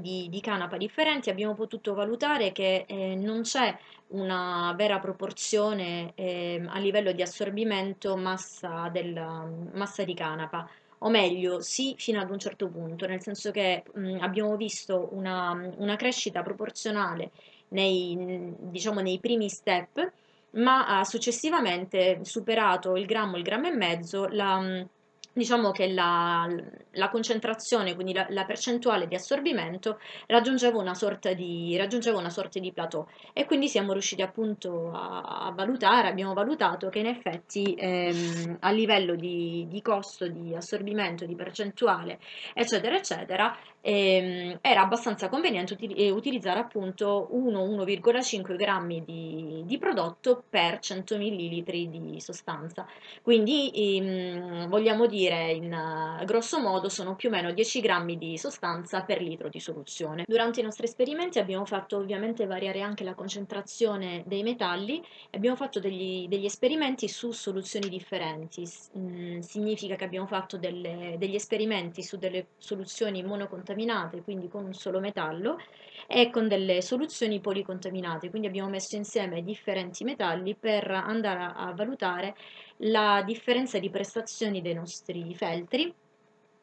di, 0.00 0.28
di, 0.30 0.40
canapa 0.40 0.78
differenti, 0.78 1.28
abbiamo 1.28 1.54
potuto 1.54 1.92
valutare 1.92 2.50
che 2.52 2.86
eh, 2.88 3.14
non 3.14 3.42
c'è 3.42 3.76
una 4.08 4.72
vera 4.74 4.98
proporzione 4.98 6.12
eh, 6.14 6.62
a 6.66 6.78
livello 6.78 7.12
di 7.12 7.22
assorbimento 7.22 8.16
massa, 8.16 8.88
del, 8.90 9.70
massa 9.72 10.02
di 10.02 10.14
canapa 10.14 10.68
o 11.02 11.08
meglio 11.10 11.60
sì 11.60 11.94
fino 11.98 12.20
ad 12.20 12.30
un 12.30 12.38
certo 12.38 12.68
punto, 12.68 13.06
nel 13.06 13.20
senso 13.22 13.50
che 13.50 13.82
mh, 13.92 14.18
abbiamo 14.20 14.56
visto 14.56 15.08
una, 15.12 15.72
una, 15.76 15.96
crescita 15.96 16.42
proporzionale 16.42 17.30
nei, 17.68 18.54
diciamo, 18.58 19.00
nei 19.00 19.18
primi 19.18 19.48
step, 19.48 20.12
ma 20.52 20.98
ha 20.98 21.04
successivamente 21.04 22.20
superato 22.24 22.96
il 22.96 23.06
grammo, 23.06 23.36
il 23.36 23.42
grammo 23.42 23.68
e 23.68 23.72
mezzo, 23.72 24.26
la, 24.28 24.84
diciamo 25.32 25.70
che 25.70 25.88
la, 25.88 26.46
la 26.92 27.08
concentrazione, 27.08 27.94
quindi 27.94 28.12
la, 28.12 28.26
la, 28.30 28.44
percentuale 28.44 29.08
di 29.08 29.14
assorbimento 29.14 29.98
raggiungeva 30.26 30.78
una, 30.78 30.94
sorta 30.94 31.32
di, 31.32 31.74
raggiungeva 31.76 32.18
una 32.18 32.30
sorta 32.30 32.58
di 32.58 32.70
plateau 32.72 33.06
e 33.32 33.46
quindi 33.46 33.68
siamo 33.68 33.92
riusciti 33.92 34.20
appunto 34.20 34.90
a, 34.92 35.46
a 35.46 35.52
valutare, 35.52 36.08
abbiamo 36.08 36.34
valutato 36.34 36.88
che 36.90 36.98
in 36.98 37.06
effetti 37.06 37.74
ehm, 37.74 38.58
a 38.60 38.70
livello 38.70 39.14
di, 39.14 39.66
di 39.68 39.80
costo 39.80 40.28
di 40.28 40.54
assorbimento, 40.54 41.24
di 41.24 41.34
percentuale, 41.34 42.18
eccetera, 42.52 42.96
eccetera, 42.96 43.56
ehm, 43.80 44.58
era 44.60 44.82
abbastanza 44.82 45.28
conveniente 45.28 45.72
util- 45.74 45.94
eh, 45.96 46.10
utilizzare 46.10 46.60
appunto 46.60 47.28
1-1,5 47.32 48.56
grammi 48.56 49.02
di, 49.04 49.62
di, 49.64 49.78
prodotto 49.78 50.44
per 50.48 50.78
100 50.78 51.16
ml 51.16 51.62
di 51.88 52.20
sostanza. 52.20 52.86
Quindi 53.22 53.70
ehm, 53.74 54.68
vogliamo 54.68 55.06
dire 55.06 55.21
in 55.28 55.72
uh, 55.72 56.24
grosso 56.24 56.60
modo 56.60 56.88
sono 56.88 57.16
più 57.16 57.28
o 57.28 57.32
meno 57.32 57.52
10 57.52 57.80
grammi 57.80 58.18
di 58.18 58.38
sostanza 58.38 59.02
per 59.02 59.20
litro 59.20 59.48
di 59.48 59.60
soluzione. 59.60 60.24
Durante 60.26 60.60
i 60.60 60.62
nostri 60.62 60.84
esperimenti 60.84 61.38
abbiamo 61.38 61.64
fatto 61.64 61.96
ovviamente 61.96 62.46
variare 62.46 62.80
anche 62.80 63.04
la 63.04 63.14
concentrazione 63.14 64.22
dei 64.26 64.42
metalli 64.42 65.02
abbiamo 65.30 65.56
fatto 65.56 65.80
degli, 65.80 66.28
degli 66.28 66.44
esperimenti 66.44 67.08
su 67.08 67.30
soluzioni 67.32 67.88
differenti. 67.88 68.64
Mm, 68.98 69.38
significa 69.40 69.96
che 69.96 70.04
abbiamo 70.04 70.26
fatto 70.26 70.56
delle, 70.56 71.16
degli 71.18 71.34
esperimenti 71.34 72.02
su 72.02 72.16
delle 72.16 72.48
soluzioni 72.58 73.22
monocontaminate 73.22 73.80
contaminate, 73.82 74.22
quindi 74.22 74.48
con 74.48 74.64
un 74.64 74.74
solo 74.74 75.00
metallo, 75.00 75.58
e 76.06 76.30
con 76.30 76.48
delle 76.48 76.82
soluzioni 76.82 77.40
policontaminate, 77.40 78.28
quindi 78.28 78.48
abbiamo 78.48 78.68
messo 78.68 78.96
insieme 78.96 79.42
differenti 79.42 80.04
metalli 80.04 80.54
per 80.54 80.90
andare 80.90 81.42
a, 81.42 81.54
a 81.54 81.72
valutare 81.72 82.34
la 82.78 83.22
differenza 83.24 83.78
di 83.78 83.90
prestazioni 83.90 84.60
dei 84.60 84.74
nostri 84.74 85.34
feltri 85.34 85.94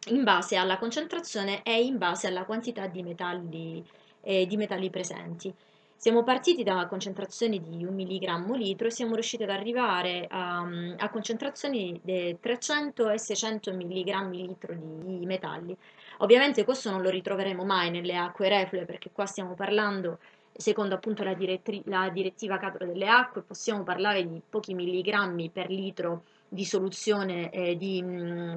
in 0.07 0.23
base 0.23 0.55
alla 0.55 0.77
concentrazione 0.77 1.61
e 1.63 1.83
in 1.83 1.97
base 1.97 2.27
alla 2.27 2.45
quantità 2.45 2.87
di 2.87 3.03
metalli, 3.03 3.83
eh, 4.21 4.45
di 4.45 4.57
metalli 4.57 4.89
presenti. 4.89 5.53
Siamo 5.95 6.23
partiti 6.23 6.63
da 6.63 6.87
concentrazioni 6.87 7.61
di 7.61 7.83
1 7.83 7.91
mg 7.91 8.55
litro 8.55 8.87
e 8.87 8.91
siamo 8.91 9.15
riusciti 9.15 9.43
ad 9.43 9.49
arrivare 9.49 10.27
a, 10.29 10.65
a 10.95 11.09
concentrazioni 11.09 11.99
di 12.01 12.37
300 12.39 13.09
e 13.09 13.19
600 13.19 13.73
mg 13.73 14.31
litro 14.31 14.73
di 14.73 15.25
metalli. 15.25 15.75
Ovviamente 16.19 16.63
questo 16.63 16.89
non 16.89 17.01
lo 17.01 17.09
ritroveremo 17.09 17.65
mai 17.65 17.91
nelle 17.91 18.15
acque 18.15 18.47
reflue 18.47 18.85
perché 18.85 19.09
qua 19.11 19.25
stiamo 19.25 19.55
parlando, 19.55 20.19
secondo 20.59 20.95
appunto 20.95 21.23
la, 21.23 21.33
direttri- 21.33 21.83
la 21.85 22.09
direttiva 22.09 22.57
cadro 22.57 22.85
delle 22.85 23.07
acque, 23.07 23.43
possiamo 23.43 23.83
parlare 23.83 24.27
di 24.27 24.41
pochi 24.47 24.73
milligrammi 24.73 25.49
per 25.51 25.69
litro 25.69 26.23
di 26.49 26.65
soluzione 26.65 27.49
eh, 27.49 27.77
di, 27.77 28.03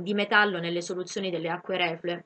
di 0.01 0.15
metallo 0.15 0.59
nelle 0.59 0.83
soluzioni 0.83 1.31
delle 1.31 1.49
acque 1.49 1.77
reflue 1.77 2.25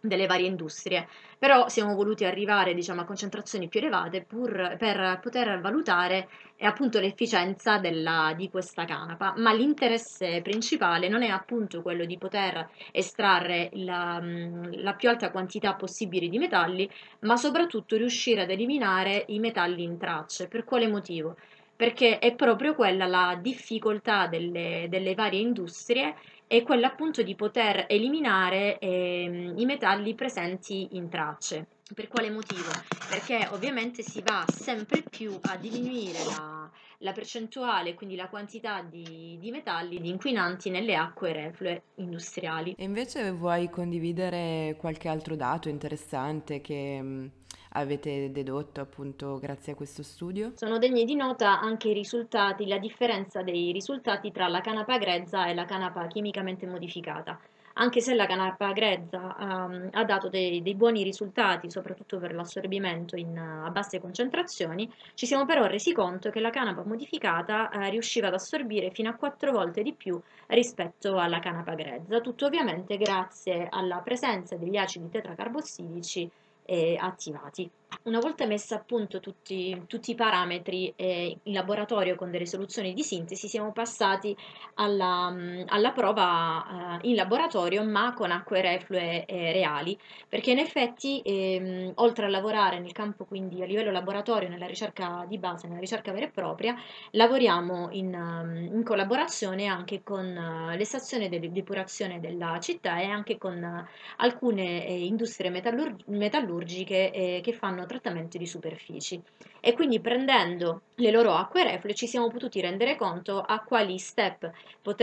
delle 0.00 0.26
varie 0.26 0.46
industrie, 0.46 1.08
però 1.38 1.68
siamo 1.68 1.94
voluti 1.94 2.24
arrivare 2.24 2.74
diciamo, 2.74 3.00
a 3.00 3.04
concentrazioni 3.04 3.68
più 3.68 3.80
elevate 3.80 4.22
pur 4.22 4.76
per 4.78 5.18
poter 5.20 5.60
valutare 5.60 6.28
eh, 6.56 6.66
appunto 6.66 7.00
l'efficienza 7.00 7.78
della, 7.78 8.32
di 8.36 8.48
questa 8.48 8.84
canapa, 8.84 9.34
ma 9.36 9.52
l'interesse 9.52 10.40
principale 10.42 11.08
non 11.08 11.22
è 11.22 11.28
appunto 11.28 11.82
quello 11.82 12.04
di 12.04 12.16
poter 12.16 12.68
estrarre 12.92 13.70
la, 13.72 14.20
la 14.22 14.94
più 14.94 15.08
alta 15.08 15.30
quantità 15.30 15.74
possibile 15.74 16.28
di 16.28 16.38
metalli, 16.38 16.88
ma 17.20 17.36
soprattutto 17.36 17.96
riuscire 17.96 18.42
ad 18.42 18.50
eliminare 18.50 19.24
i 19.28 19.38
metalli 19.38 19.82
in 19.82 19.98
tracce. 19.98 20.48
Per 20.48 20.64
quale 20.64 20.86
motivo? 20.86 21.36
Perché 21.74 22.18
è 22.18 22.34
proprio 22.34 22.74
quella 22.74 23.06
la 23.06 23.38
difficoltà 23.40 24.26
delle, 24.26 24.86
delle 24.88 25.14
varie 25.14 25.40
industrie 25.40 26.16
è 26.48 26.62
quella 26.62 26.88
appunto 26.88 27.22
di 27.22 27.34
poter 27.34 27.84
eliminare 27.88 28.78
eh, 28.78 29.52
i 29.54 29.64
metalli 29.66 30.14
presenti 30.14 30.88
in 30.92 31.10
tracce. 31.10 31.66
Per 31.94 32.08
quale 32.08 32.30
motivo? 32.30 32.70
Perché 33.08 33.46
ovviamente 33.50 34.02
si 34.02 34.22
va 34.22 34.44
sempre 34.50 35.02
più 35.02 35.38
a 35.42 35.56
diminuire 35.56 36.18
la, 36.24 36.70
la 36.98 37.12
percentuale, 37.12 37.94
quindi 37.94 38.16
la 38.16 38.28
quantità 38.28 38.82
di, 38.82 39.36
di, 39.38 39.50
metalli, 39.50 40.00
di 40.00 40.08
inquinanti 40.08 40.70
nelle 40.70 40.96
acque 40.96 41.32
reflue 41.32 41.82
industriali. 41.96 42.74
E 42.78 42.84
invece 42.84 43.30
vuoi 43.30 43.68
condividere 43.68 44.74
qualche 44.78 45.08
altro 45.08 45.36
dato 45.36 45.68
interessante 45.68 46.60
che 46.60 47.30
avete 47.78 48.30
dedotto 48.30 48.80
appunto 48.80 49.38
grazie 49.38 49.72
a 49.72 49.76
questo 49.76 50.02
studio? 50.02 50.52
Sono 50.54 50.78
degni 50.78 51.04
di 51.04 51.14
nota 51.14 51.60
anche 51.60 51.88
i 51.88 51.92
risultati, 51.94 52.66
la 52.66 52.78
differenza 52.78 53.42
dei 53.42 53.72
risultati 53.72 54.30
tra 54.30 54.48
la 54.48 54.60
canapa 54.60 54.98
grezza 54.98 55.46
e 55.46 55.54
la 55.54 55.64
canapa 55.64 56.06
chimicamente 56.06 56.66
modificata. 56.66 57.38
Anche 57.80 58.00
se 58.00 58.14
la 58.14 58.26
canapa 58.26 58.72
grezza 58.72 59.36
um, 59.38 59.88
ha 59.92 60.04
dato 60.04 60.28
dei, 60.28 60.62
dei, 60.62 60.74
buoni 60.74 61.04
risultati, 61.04 61.70
soprattutto 61.70 62.18
per 62.18 62.34
l'assorbimento 62.34 63.14
in, 63.14 63.38
a 63.38 63.70
basse 63.70 64.00
concentrazioni, 64.00 64.92
ci 65.14 65.26
siamo 65.26 65.46
però 65.46 65.64
resi 65.66 65.92
conto 65.92 66.30
che 66.30 66.40
la 66.40 66.50
canapa 66.50 66.82
modificata 66.84 67.70
uh, 67.72 67.88
riusciva 67.88 68.26
ad 68.26 68.34
assorbire 68.34 68.90
fino 68.90 69.10
a 69.10 69.14
quattro 69.14 69.52
volte 69.52 69.82
di 69.82 69.92
più 69.92 70.20
rispetto 70.48 71.18
alla 71.18 71.38
canapa 71.38 71.74
grezza, 71.74 72.20
tutto 72.20 72.46
ovviamente 72.46 72.96
grazie 72.96 73.68
alla 73.70 73.98
presenza 73.98 74.56
degli 74.56 74.76
acidi 74.76 75.08
tetracarbossidici 75.08 76.28
eh, 76.68 76.98
attivati. 77.00 77.70
Una 78.02 78.20
volta 78.20 78.44
messa 78.46 78.76
a 78.76 78.80
punto 78.80 79.18
tutti, 79.18 79.84
tutti 79.86 80.10
i 80.10 80.14
parametri 80.14 80.92
eh, 80.94 81.38
in 81.42 81.52
laboratorio 81.54 82.16
con 82.16 82.30
delle 82.30 82.44
soluzioni 82.44 82.92
di 82.92 83.02
sintesi, 83.02 83.48
siamo 83.48 83.72
passati 83.72 84.36
alla, 84.74 85.34
alla 85.66 85.92
prova 85.92 86.98
eh, 87.02 87.08
in 87.08 87.14
laboratorio 87.14 87.82
ma 87.84 88.12
con 88.12 88.30
acque 88.30 88.60
reflue 88.60 89.24
eh, 89.24 89.52
reali, 89.52 89.98
perché 90.28 90.50
in 90.50 90.58
effetti 90.58 91.22
ehm, 91.24 91.92
oltre 91.96 92.26
a 92.26 92.28
lavorare 92.28 92.78
nel 92.78 92.92
campo 92.92 93.24
quindi 93.24 93.62
a 93.62 93.66
livello 93.66 93.90
laboratorio, 93.90 94.48
nella 94.48 94.66
ricerca 94.66 95.24
di 95.26 95.38
base, 95.38 95.66
nella 95.66 95.80
ricerca 95.80 96.12
vera 96.12 96.26
e 96.26 96.30
propria, 96.30 96.74
lavoriamo 97.12 97.88
in, 97.92 98.68
in 98.72 98.82
collaborazione 98.84 99.66
anche 99.66 100.02
con 100.02 100.26
uh, 100.26 100.76
le 100.76 100.84
stazioni 100.84 101.28
di 101.28 101.52
depurazione 101.52 102.20
della 102.20 102.58
città 102.60 102.98
e 103.00 103.04
anche 103.04 103.38
con 103.38 103.62
uh, 103.62 103.86
alcune 104.18 104.86
eh, 104.86 105.04
industrie 105.04 105.50
metallurg- 105.50 106.06
metallurgiche 106.06 107.10
eh, 107.10 107.40
che 107.42 107.52
fanno 107.52 107.77
trattamento 107.86 108.38
di 108.38 108.46
superfici 108.46 109.20
e 109.60 109.72
quindi 109.74 110.00
prendendo 110.00 110.82
le 110.96 111.10
loro 111.10 111.32
acque 111.34 111.64
reflue 111.64 111.94
ci 111.94 112.06
siamo 112.06 112.28
potuti 112.28 112.60
rendere 112.60 112.96
conto 112.96 113.44
quali 113.66 113.98
step, 113.98 114.50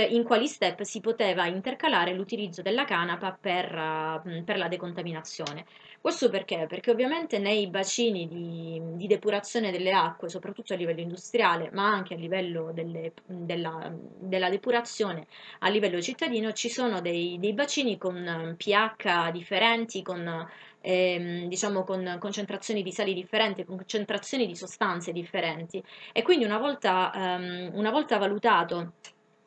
in 0.09 0.23
quali 0.23 0.47
step 0.47 0.81
si 0.81 0.99
poteva 0.99 1.45
intercalare 1.45 2.13
l'utilizzo 2.13 2.61
della 2.61 2.85
canapa 2.85 3.37
per, 3.39 4.43
per 4.43 4.57
la 4.57 4.67
decontaminazione. 4.67 5.65
Questo 6.05 6.29
perché? 6.29 6.67
Perché 6.69 6.91
ovviamente 6.91 7.39
nei 7.39 7.67
bacini 7.67 8.27
di, 8.27 8.79
di, 8.93 9.07
depurazione 9.07 9.71
delle 9.71 9.91
acque, 9.91 10.29
soprattutto 10.29 10.73
a 10.73 10.75
livello 10.75 10.99
industriale, 10.99 11.71
ma 11.73 11.87
anche 11.87 12.13
a 12.13 12.17
livello 12.17 12.71
delle, 12.71 13.13
della, 13.25 13.91
della, 14.19 14.49
depurazione 14.51 15.25
a 15.61 15.69
livello 15.69 15.99
cittadino, 15.99 16.53
ci 16.53 16.69
sono 16.69 17.01
dei, 17.01 17.39
dei 17.39 17.53
bacini 17.53 17.97
con 17.97 18.55
pH 18.55 19.31
differenti, 19.31 20.03
con 20.03 20.47
ehm, 20.85 21.47
diciamo 21.47 21.83
con 21.83 22.17
concentrazioni 22.19 22.83
di 22.83 22.91
sali 22.91 23.13
differenti, 23.13 23.65
concentrazioni 23.65 24.45
di 24.45 24.55
sostanze 24.55 25.11
differenti. 25.11 25.83
E 26.13 26.21
quindi 26.21 26.45
una 26.45 26.59
volta, 26.59 27.11
ehm, 27.13 27.71
una 27.73 27.91
volta 27.91 28.17
valutato 28.17 28.93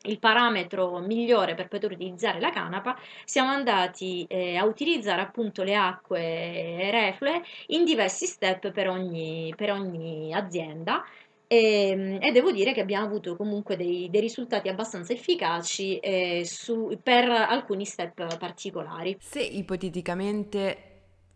il 0.03 0.19
parametro 0.19 0.99
migliore 0.99 1.55
per 1.55 1.67
poter 1.67 1.91
utilizzare 1.91 2.39
la 2.39 2.51
canapa, 2.51 2.97
siamo 3.25 3.49
andati 3.49 4.25
eh, 4.29 4.55
a 4.55 4.65
utilizzare 4.65 5.21
appunto 5.21 5.63
le 5.63 5.75
acque 5.75 6.89
reflue 6.91 7.41
in 7.67 7.83
diversi 7.83 8.25
step 8.25 8.71
per 8.71 8.89
ogni, 8.89 9.53
per 9.57 9.71
ogni 9.71 10.33
azienda 10.33 11.03
e, 11.51 11.89
ehm, 11.89 12.17
e, 12.21 12.31
devo 12.31 12.51
dire 12.51 12.73
che 12.73 12.81
abbiamo 12.81 13.07
avuto 13.07 13.35
comunque 13.35 13.75
dei, 13.75 14.07
dei 14.11 14.21
risultati 14.21 14.69
abbastanza 14.69 15.13
efficaci 15.13 15.97
eh, 15.97 16.43
su, 16.45 16.95
per 17.01 17.27
alcuni 17.27 17.85
step 17.85 18.37
particolari. 18.37 19.17
Se 19.19 19.41
ipoteticamente 19.41 20.88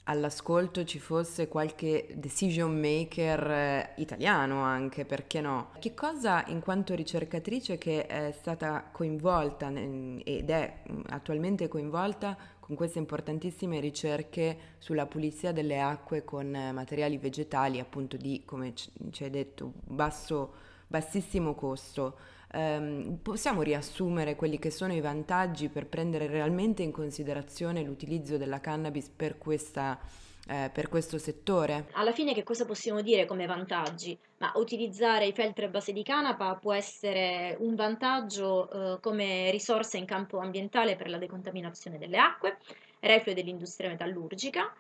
all'ascolto 0.05 0.83
ci 0.83 0.99
fosse 0.99 1.47
qualche 1.47 2.07
decision 2.15 2.77
maker 2.77 3.51
eh, 3.51 3.93
italiano 3.97 4.61
anche, 4.61 5.05
perché 5.05 5.39
no? 5.39 5.69
Che 5.79 5.93
cosa 5.93 6.43
in 6.47 6.59
quanto 6.59 6.93
ricercatrice 6.93 7.77
che 7.77 8.05
è 8.05 8.31
stata 8.31 8.89
coinvolta 8.91 9.71
ed 9.71 10.49
è 10.49 10.81
mm, 10.91 11.01
attualmente 11.09 11.67
coinvolta 11.67 12.37
con 12.59 12.75
queste 12.75 12.99
importantissime 12.99 13.79
ricerche 13.79 14.57
sulla 14.77 15.05
pulizia 15.05 15.51
delle 15.51 15.79
acque 15.81 16.23
con 16.23 16.53
eh, 16.53 16.71
materiali 16.71 17.17
vegetali 17.17 17.79
appunto 17.79 18.17
di, 18.17 18.43
come 18.45 18.73
ci 18.73 19.23
hai 19.23 19.29
detto, 19.29 19.73
basso, 19.85 20.53
bassissimo 20.87 21.55
costo? 21.55 22.17
Ehm, 22.53 23.17
possiamo 23.21 23.61
riassumere 23.61 24.35
quelli 24.35 24.59
che 24.59 24.71
sono 24.71 24.93
i 24.93 25.01
vantaggi 25.01 25.69
per 25.69 25.87
prendere 25.87 26.27
realmente 26.27 26.83
in 26.83 26.91
considerazione 26.91 27.83
l'utilizzo 27.83 28.37
della 28.37 28.59
cannabis 28.59 29.09
per 29.09 29.37
questa 29.37 29.99
eh, 30.47 30.69
per 30.73 30.89
questo 30.89 31.17
settore? 31.17 31.87
Alla 31.93 32.11
fine 32.11 32.33
che 32.33 32.43
cosa 32.43 32.65
possiamo 32.65 33.01
dire 33.01 33.25
come 33.25 33.45
vantaggi? 33.45 34.17
Ma 34.39 34.51
utilizzare 34.55 35.25
i 35.25 35.33
feltri 35.33 35.65
a 35.65 35.69
base 35.69 35.93
di 35.93 36.03
canapa 36.03 36.55
può 36.55 36.73
essere 36.73 37.55
un 37.59 37.75
vantaggio 37.75 38.69
eh, 38.69 38.99
come 38.99 39.49
risorsa 39.51 39.97
in 39.97 40.05
campo 40.05 40.39
ambientale 40.39 40.95
per 40.95 41.09
la 41.09 41.17
decontaminazione 41.17 41.97
delle 41.97 42.17
acque, 42.17 42.57
reflue 42.99 43.33
dell'industria 43.33 43.89
metallurgica, 43.89 44.73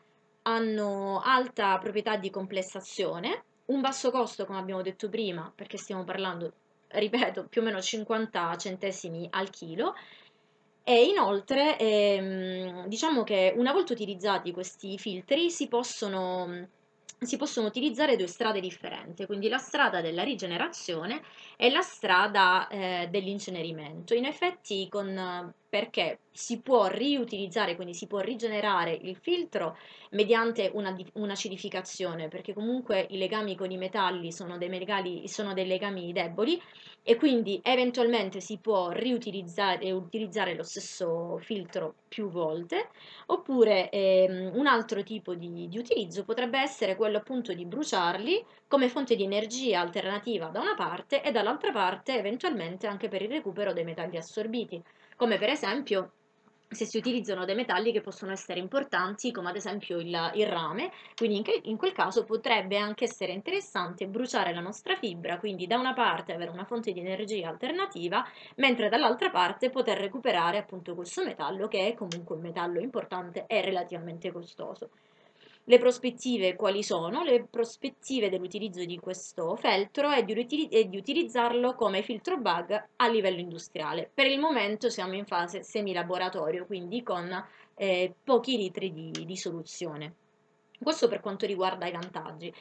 hanno 0.43 1.21
alta 1.23 1.77
proprietà 1.77 2.17
di 2.17 2.29
complessazione, 2.29 3.43
un 3.65 3.79
basso 3.79 4.11
costo 4.11 4.45
come 4.45 4.59
abbiamo 4.59 4.81
detto 4.81 5.07
prima, 5.07 5.49
perché 5.55 5.77
stiamo 5.77 6.03
parlando, 6.03 6.51
ripeto, 6.93 7.47
più 7.47 7.61
o 7.61 7.63
meno 7.63 7.81
50 7.81 8.55
centesimi 8.57 9.27
al 9.31 9.49
chilo, 9.49 9.93
e 10.85 11.05
inoltre, 11.05 11.77
ehm, 11.79 12.87
diciamo 12.87 13.23
che 13.23 13.53
una 13.55 13.71
volta 13.71 13.93
utilizzati 13.93 14.51
questi 14.51 14.97
filtri 14.97 15.49
si 15.49 15.67
possono, 15.69 16.67
si 17.19 17.37
possono 17.37 17.67
utilizzare 17.67 18.17
due 18.17 18.27
strade 18.27 18.59
differenti, 18.59 19.25
quindi 19.25 19.47
la 19.47 19.57
strada 19.59 20.01
della 20.01 20.23
rigenerazione 20.23 21.21
e 21.55 21.71
la 21.71 21.81
strada 21.81 22.67
eh, 22.67 23.07
dell'incenerimento. 23.09 24.13
In 24.13 24.25
effetti, 24.25 24.89
con, 24.89 25.53
perché 25.73 26.19
si 26.31 26.61
può 26.61 26.85
riutilizzare, 26.85 27.73
quindi 27.73 27.95
si 27.95 28.05
può 28.05 28.19
rigenerare 28.19 28.91
il 28.93 29.15
filtro 29.15 29.75
mediante 30.11 30.69
una, 30.71 30.95
un'acidificazione, 31.13 32.27
perché 32.27 32.53
comunque 32.53 33.07
i 33.09 33.17
legami 33.17 33.55
con 33.55 33.71
i 33.71 33.77
metalli 33.77 34.31
sono 34.31 34.59
dei, 34.59 34.69
metalli, 34.69 35.27
sono 35.27 35.55
dei 35.55 35.65
legami 35.65 36.13
deboli 36.13 36.61
e 37.01 37.15
quindi 37.15 37.59
eventualmente 37.63 38.39
si 38.39 38.59
può 38.59 38.91
riutilizzare 38.91 39.79
e 39.81 39.91
utilizzare 39.91 40.53
lo 40.53 40.61
stesso 40.61 41.39
filtro 41.39 41.95
più 42.07 42.29
volte, 42.29 42.89
oppure 43.27 43.89
ehm, 43.89 44.51
un 44.53 44.67
altro 44.67 45.01
tipo 45.01 45.33
di, 45.33 45.67
di 45.69 45.77
utilizzo 45.79 46.23
potrebbe 46.23 46.59
essere 46.59 46.95
quello 46.95 47.17
appunto 47.17 47.51
di 47.51 47.65
bruciarli 47.65 48.45
come 48.67 48.89
fonte 48.89 49.15
di 49.15 49.23
energia 49.23 49.79
alternativa 49.79 50.49
da 50.49 50.59
una 50.59 50.75
parte 50.75 51.23
e 51.23 51.31
dall'altra 51.31 51.71
parte 51.71 52.15
eventualmente 52.15 52.85
anche 52.85 53.07
per 53.07 53.23
il 53.23 53.29
recupero 53.29 53.73
dei 53.73 53.83
metalli 53.83 54.17
assorbiti, 54.17 54.79
come 55.15 55.37
per 55.37 55.49
esempio 55.49 56.11
se 56.73 56.85
si 56.85 56.97
utilizzano 56.97 57.45
dei 57.45 57.55
metalli 57.55 57.91
che 57.91 58.01
possono 58.01 58.31
essere 58.31 58.59
importanti, 58.59 59.31
come 59.31 59.49
ad 59.49 59.55
esempio 59.55 59.99
il, 59.99 60.31
il 60.33 60.47
rame, 60.47 60.91
quindi 61.15 61.37
in, 61.37 61.43
che, 61.43 61.61
in, 61.63 61.77
quel 61.77 61.91
caso 61.91 62.23
potrebbe 62.23 62.77
anche 62.77 63.05
essere 63.05 63.31
interessante 63.31 64.07
bruciare 64.07 64.53
la 64.53 64.61
nostra 64.61 64.95
fibra, 64.95 65.37
quindi 65.37 65.67
da 65.67 65.77
una 65.77 65.93
parte 65.93 66.33
avere 66.33 66.51
una 66.51 66.65
fonte 66.65 66.91
di 66.91 66.99
energia 66.99 67.49
alternativa, 67.49 68.25
mentre 68.55 68.89
dall'altra 68.89 69.29
parte 69.29 69.69
poter 69.69 69.99
recuperare 69.99 70.57
appunto 70.57 70.95
questo 70.95 71.23
metallo 71.23 71.67
che 71.67 71.87
è 71.87 71.93
comunque 71.93 72.35
un 72.35 72.41
metallo 72.41 72.79
importante 72.79 73.45
e 73.47 73.61
relativamente 73.61 74.31
costoso. 74.31 74.89
Le 75.65 75.77
prospettive 75.77 76.55
quali 76.55 76.83
sono? 76.83 77.23
Le 77.23 77.47
prospettive 77.49 78.29
dell'utilizzo 78.29 78.83
di 78.83 78.99
questo 78.99 79.55
feltro 79.55 80.11
è 80.11 80.21
di, 80.23 80.67
è 80.69 80.83
di, 80.83 80.97
utilizzarlo 80.97 81.73
come 81.75 82.01
filtro 82.01 82.37
bug 82.37 82.87
a 82.97 83.07
livello 83.07 83.39
industriale. 83.39 84.11
Per 84.13 84.27
il 84.27 84.39
momento 84.39 84.89
siamo 84.89 85.13
in 85.13 85.25
fase 85.25 85.63
semilaboratorio, 85.63 86.65
quindi 86.65 87.01
con 87.01 87.31
eh, 87.75 88.13
pochi 88.25 88.57
litri 88.57 88.91
di, 88.91 89.25
di 89.25 89.37
soluzione. 89.37 90.15
Questo 90.81 91.07
per 91.07 91.21
quanto 91.21 91.45
riguarda 91.45 91.87
i 91.87 91.91
vantaggi. 91.91 92.53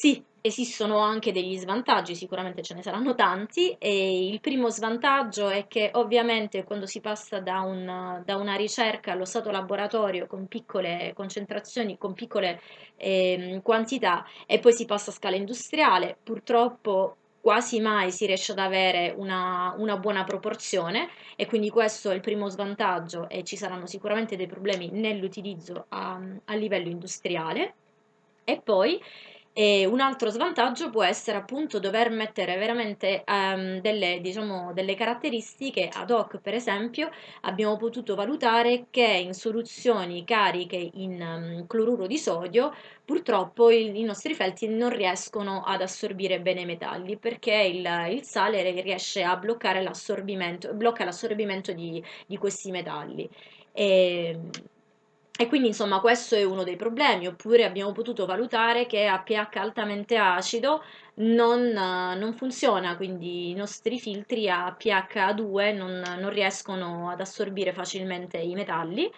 Sì, 0.00 0.24
esistono 0.40 1.00
anche 1.00 1.30
degli 1.30 1.58
svantaggi, 1.58 2.14
sicuramente 2.14 2.62
ce 2.62 2.72
ne 2.72 2.82
saranno 2.82 3.14
tanti 3.14 3.76
e 3.78 4.28
il 4.28 4.40
primo 4.40 4.70
svantaggio 4.70 5.50
è 5.50 5.66
che 5.68 5.90
ovviamente 5.92 6.64
quando 6.64 6.86
si 6.86 7.00
passa 7.00 7.38
da, 7.38 7.60
un, 7.60 8.22
da 8.24 8.36
una 8.36 8.54
ricerca 8.54 9.12
allo 9.12 9.26
stato 9.26 9.50
laboratorio 9.50 10.26
con 10.26 10.46
piccole 10.46 11.12
concentrazioni, 11.14 11.98
con 11.98 12.14
piccole 12.14 12.62
eh, 12.96 13.60
quantità 13.62 14.24
e 14.46 14.58
poi 14.58 14.72
si 14.72 14.86
passa 14.86 15.10
a 15.10 15.12
scala 15.12 15.36
industriale, 15.36 16.16
purtroppo 16.22 17.16
quasi 17.42 17.78
mai 17.80 18.10
si 18.10 18.24
riesce 18.24 18.52
ad 18.52 18.58
avere 18.58 19.12
una, 19.14 19.74
una, 19.76 19.98
buona 19.98 20.24
proporzione 20.24 21.10
e 21.36 21.44
quindi 21.44 21.68
questo 21.68 22.08
è 22.10 22.14
il 22.14 22.22
primo 22.22 22.48
svantaggio 22.48 23.28
e 23.28 23.44
ci 23.44 23.56
saranno 23.58 23.84
sicuramente 23.84 24.36
dei 24.36 24.46
problemi 24.46 24.88
nell'utilizzo 24.90 25.84
a, 25.90 26.18
a 26.46 26.54
livello 26.54 26.88
industriale. 26.88 27.74
E 28.42 28.60
poi 28.64 29.00
e 29.52 29.84
un 29.84 29.98
altro 29.98 30.30
svantaggio 30.30 30.90
può 30.90 31.02
essere 31.02 31.36
appunto 31.36 31.80
dover 31.80 32.10
mettere 32.10 32.56
veramente 32.56 33.24
um, 33.26 33.80
delle, 33.80 34.20
diciamo, 34.20 34.72
delle 34.72 34.94
caratteristiche 34.94 35.88
ad 35.92 36.10
hoc, 36.12 36.38
per 36.38 36.54
esempio 36.54 37.10
abbiamo 37.42 37.76
potuto 37.76 38.14
valutare 38.14 38.86
che 38.90 39.04
in 39.04 39.34
soluzioni 39.34 40.24
cariche 40.24 40.90
in 40.94 41.20
um, 41.20 41.66
cloruro 41.66 42.06
di 42.06 42.16
sodio 42.16 42.72
purtroppo 43.04 43.70
il, 43.72 43.96
i 43.96 44.04
nostri 44.04 44.34
feltri 44.34 44.68
non 44.68 44.90
riescono 44.90 45.62
ad 45.64 45.82
assorbire 45.82 46.40
bene 46.40 46.60
i 46.60 46.66
metalli 46.66 47.16
perché 47.18 47.54
il, 47.54 47.86
il 48.12 48.22
sale 48.22 48.62
riesce 48.82 49.24
a 49.24 49.36
bloccare 49.36 49.82
l'assorbimento, 49.82 50.72
blocca 50.74 51.04
l'assorbimento 51.04 51.72
di, 51.72 52.02
di 52.26 52.36
questi 52.38 52.70
metalli. 52.70 53.28
E, 53.72 54.38
e 55.40 55.46
quindi 55.46 55.68
insomma 55.68 56.00
questo 56.00 56.34
è 56.34 56.42
uno 56.42 56.64
dei 56.64 56.76
problemi, 56.76 57.26
oppure 57.26 57.64
abbiamo 57.64 57.92
potuto 57.92 58.26
valutare 58.26 58.84
che 58.84 59.06
a 59.06 59.22
pH 59.22 59.56
altamente 59.56 60.18
acido 60.18 60.84
non, 61.14 61.62
non 61.62 62.34
funziona, 62.34 62.94
quindi 62.94 63.48
i 63.48 63.54
nostri 63.54 63.98
filtri 63.98 64.50
a 64.50 64.70
pH 64.76 65.32
2 65.32 65.72
non, 65.72 66.02
non 66.18 66.28
riescono 66.28 67.08
ad 67.08 67.22
assorbire 67.22 67.72
facilmente 67.72 68.36
i 68.36 68.52
metalli 68.54 69.10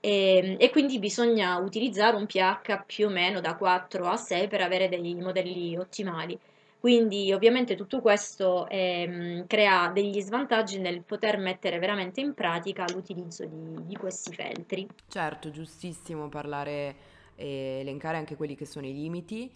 e, 0.00 0.56
e, 0.58 0.70
quindi 0.70 0.98
bisogna 0.98 1.58
utilizzare 1.58 2.16
un 2.16 2.26
pH 2.26 2.82
più 2.84 3.06
o 3.06 3.10
meno 3.10 3.40
da 3.40 3.54
4 3.54 4.08
a 4.08 4.16
6 4.16 4.48
per 4.48 4.62
avere 4.62 4.88
dei 4.88 5.14
modelli 5.14 5.76
ottimali. 5.76 6.36
Quindi 6.82 7.32
ovviamente 7.32 7.76
tutto 7.76 8.00
questo 8.00 8.68
eh, 8.68 9.44
crea 9.46 9.92
degli 9.94 10.20
svantaggi 10.20 10.80
nel 10.80 11.04
poter 11.04 11.38
mettere 11.38 11.78
veramente 11.78 12.20
in 12.20 12.34
pratica 12.34 12.86
l'utilizzo 12.92 13.46
di, 13.46 13.86
di 13.86 13.94
questi 13.94 14.34
feltri. 14.34 14.88
Certo, 15.06 15.52
giustissimo 15.52 16.28
parlare 16.28 16.96
e 17.36 17.78
elencare 17.82 18.16
anche 18.16 18.34
quelli 18.34 18.56
che 18.56 18.66
sono 18.66 18.86
i 18.86 18.92
limiti 18.92 19.48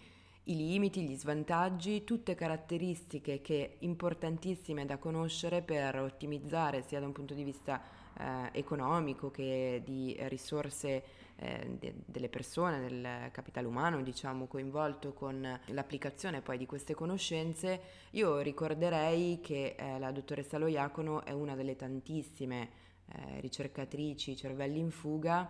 i 0.43 0.55
limiti, 0.55 1.01
gli 1.01 1.17
svantaggi, 1.17 2.05
tutte 2.05 2.33
caratteristiche 2.33 3.41
che 3.41 3.75
importantissime 3.79 4.85
da 4.85 4.95
conoscere 4.95 5.61
per 5.61 5.99
ottimizzare 5.99 6.81
sia 6.81 7.01
da 7.01 7.07
un 7.07 7.11
punto 7.11 7.33
di 7.33 7.43
vista 7.43 7.81
eh, 8.17 8.49
economico 8.53 9.29
che 9.29 9.81
di 9.83 10.15
risorse 10.29 11.03
eh, 11.37 11.77
de- 11.79 11.93
delle 12.05 12.29
persone, 12.29 12.79
del 12.79 13.29
capitale 13.31 13.67
umano, 13.67 14.01
diciamo, 14.01 14.47
coinvolto 14.47 15.13
con 15.13 15.59
l'applicazione 15.67 16.41
poi 16.41 16.57
di 16.57 16.65
queste 16.65 16.93
conoscenze, 16.93 17.79
io 18.11 18.39
ricorderei 18.39 19.39
che 19.41 19.75
eh, 19.77 19.99
la 19.99 20.11
dottoressa 20.11 20.57
Loiacono 20.57 21.23
è 21.23 21.31
una 21.31 21.55
delle 21.55 21.75
tantissime 21.75 22.69
eh, 23.09 23.39
ricercatrici 23.39 24.35
cervelli 24.35 24.79
in 24.79 24.91
fuga 24.91 25.49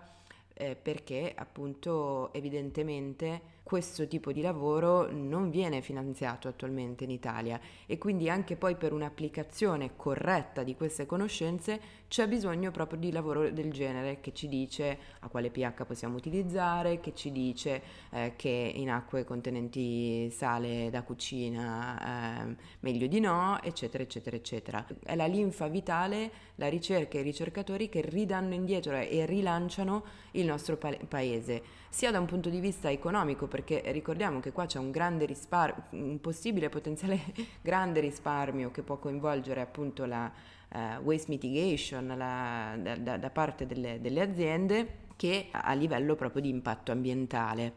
eh, 0.54 0.76
perché 0.76 1.34
appunto 1.36 2.34
evidentemente 2.34 3.56
questo 3.68 4.08
tipo 4.08 4.32
di 4.32 4.40
lavoro 4.40 5.12
non 5.12 5.50
viene 5.50 5.82
finanziato 5.82 6.48
attualmente 6.48 7.04
in 7.04 7.10
Italia 7.10 7.60
e 7.86 7.98
quindi 7.98 8.30
anche 8.30 8.56
poi 8.56 8.78
per 8.78 8.94
un'applicazione 8.94 9.98
corretta 9.98 10.64
di 10.64 10.74
queste 10.74 11.06
conoscenze 11.06 12.06
c'è 12.08 12.30
bisogno 12.30 12.72
proprio 12.72 12.98
di 12.98 13.12
lavoro 13.12 13.50
del 13.50 13.74
genere 13.74 14.22
che 14.22 14.32
ci 14.34 14.48
dice 14.48 14.98
a 15.20 15.28
quale 15.28 15.50
pH 15.50 15.84
possiamo 15.86 16.16
utilizzare, 16.16 17.02
che 17.02 17.14
ci 17.14 17.34
dice 17.34 17.82
eh, 18.12 18.34
che 18.38 18.72
in 18.74 18.90
acque 18.90 19.26
contenenti 19.26 20.30
sale 20.32 20.90
da 20.90 21.04
cucina 21.04 22.46
eh, 22.48 22.56
meglio 22.80 23.08
di 23.08 23.20
no, 23.20 23.62
eccetera, 23.62 24.02
eccetera, 24.02 24.38
eccetera. 24.38 24.88
È 25.04 25.16
la 25.16 25.26
linfa 25.26 25.68
vitale, 25.68 26.32
la 26.56 26.70
ricerca 26.70 27.18
e 27.18 27.22
i 27.22 27.24
ricercatori 27.24 27.90
che 27.90 28.00
ridanno 28.00 28.54
indietro 28.54 28.96
e 28.96 29.26
rilanciano 29.26 30.06
il 30.32 30.46
nostro 30.46 30.78
pa- 30.78 30.98
paese, 31.10 31.62
sia 31.98 32.12
da 32.12 32.20
un 32.20 32.28
punto 32.28 32.50
di 32.50 32.60
vista 32.60 32.92
economico, 32.92 33.48
perché 33.48 33.82
ricordiamo 33.88 34.40
che 34.40 34.52
qua 34.52 34.68
c'è 34.68 34.78
un 34.78 34.92
risparmio, 35.26 35.84
un 35.90 36.22
possibile 36.22 36.70
potenziale 36.70 37.20
grande 37.60 38.02
risparmio 38.02 38.70
che 38.70 38.84
può 38.84 38.98
coinvolgere 38.98 39.62
appunto 39.62 40.06
la 40.06 40.32
uh, 40.74 40.78
waste 41.02 41.32
mitigation 41.32 42.14
la, 42.16 42.78
da, 42.80 42.96
da, 42.98 43.18
da, 43.18 43.30
parte 43.32 43.66
delle, 43.66 44.00
delle, 44.00 44.22
aziende 44.22 45.06
che 45.16 45.48
a 45.50 45.74
livello 45.74 46.14
proprio 46.14 46.44
di 46.44 46.50
impatto 46.50 46.92
ambientale 46.92 47.74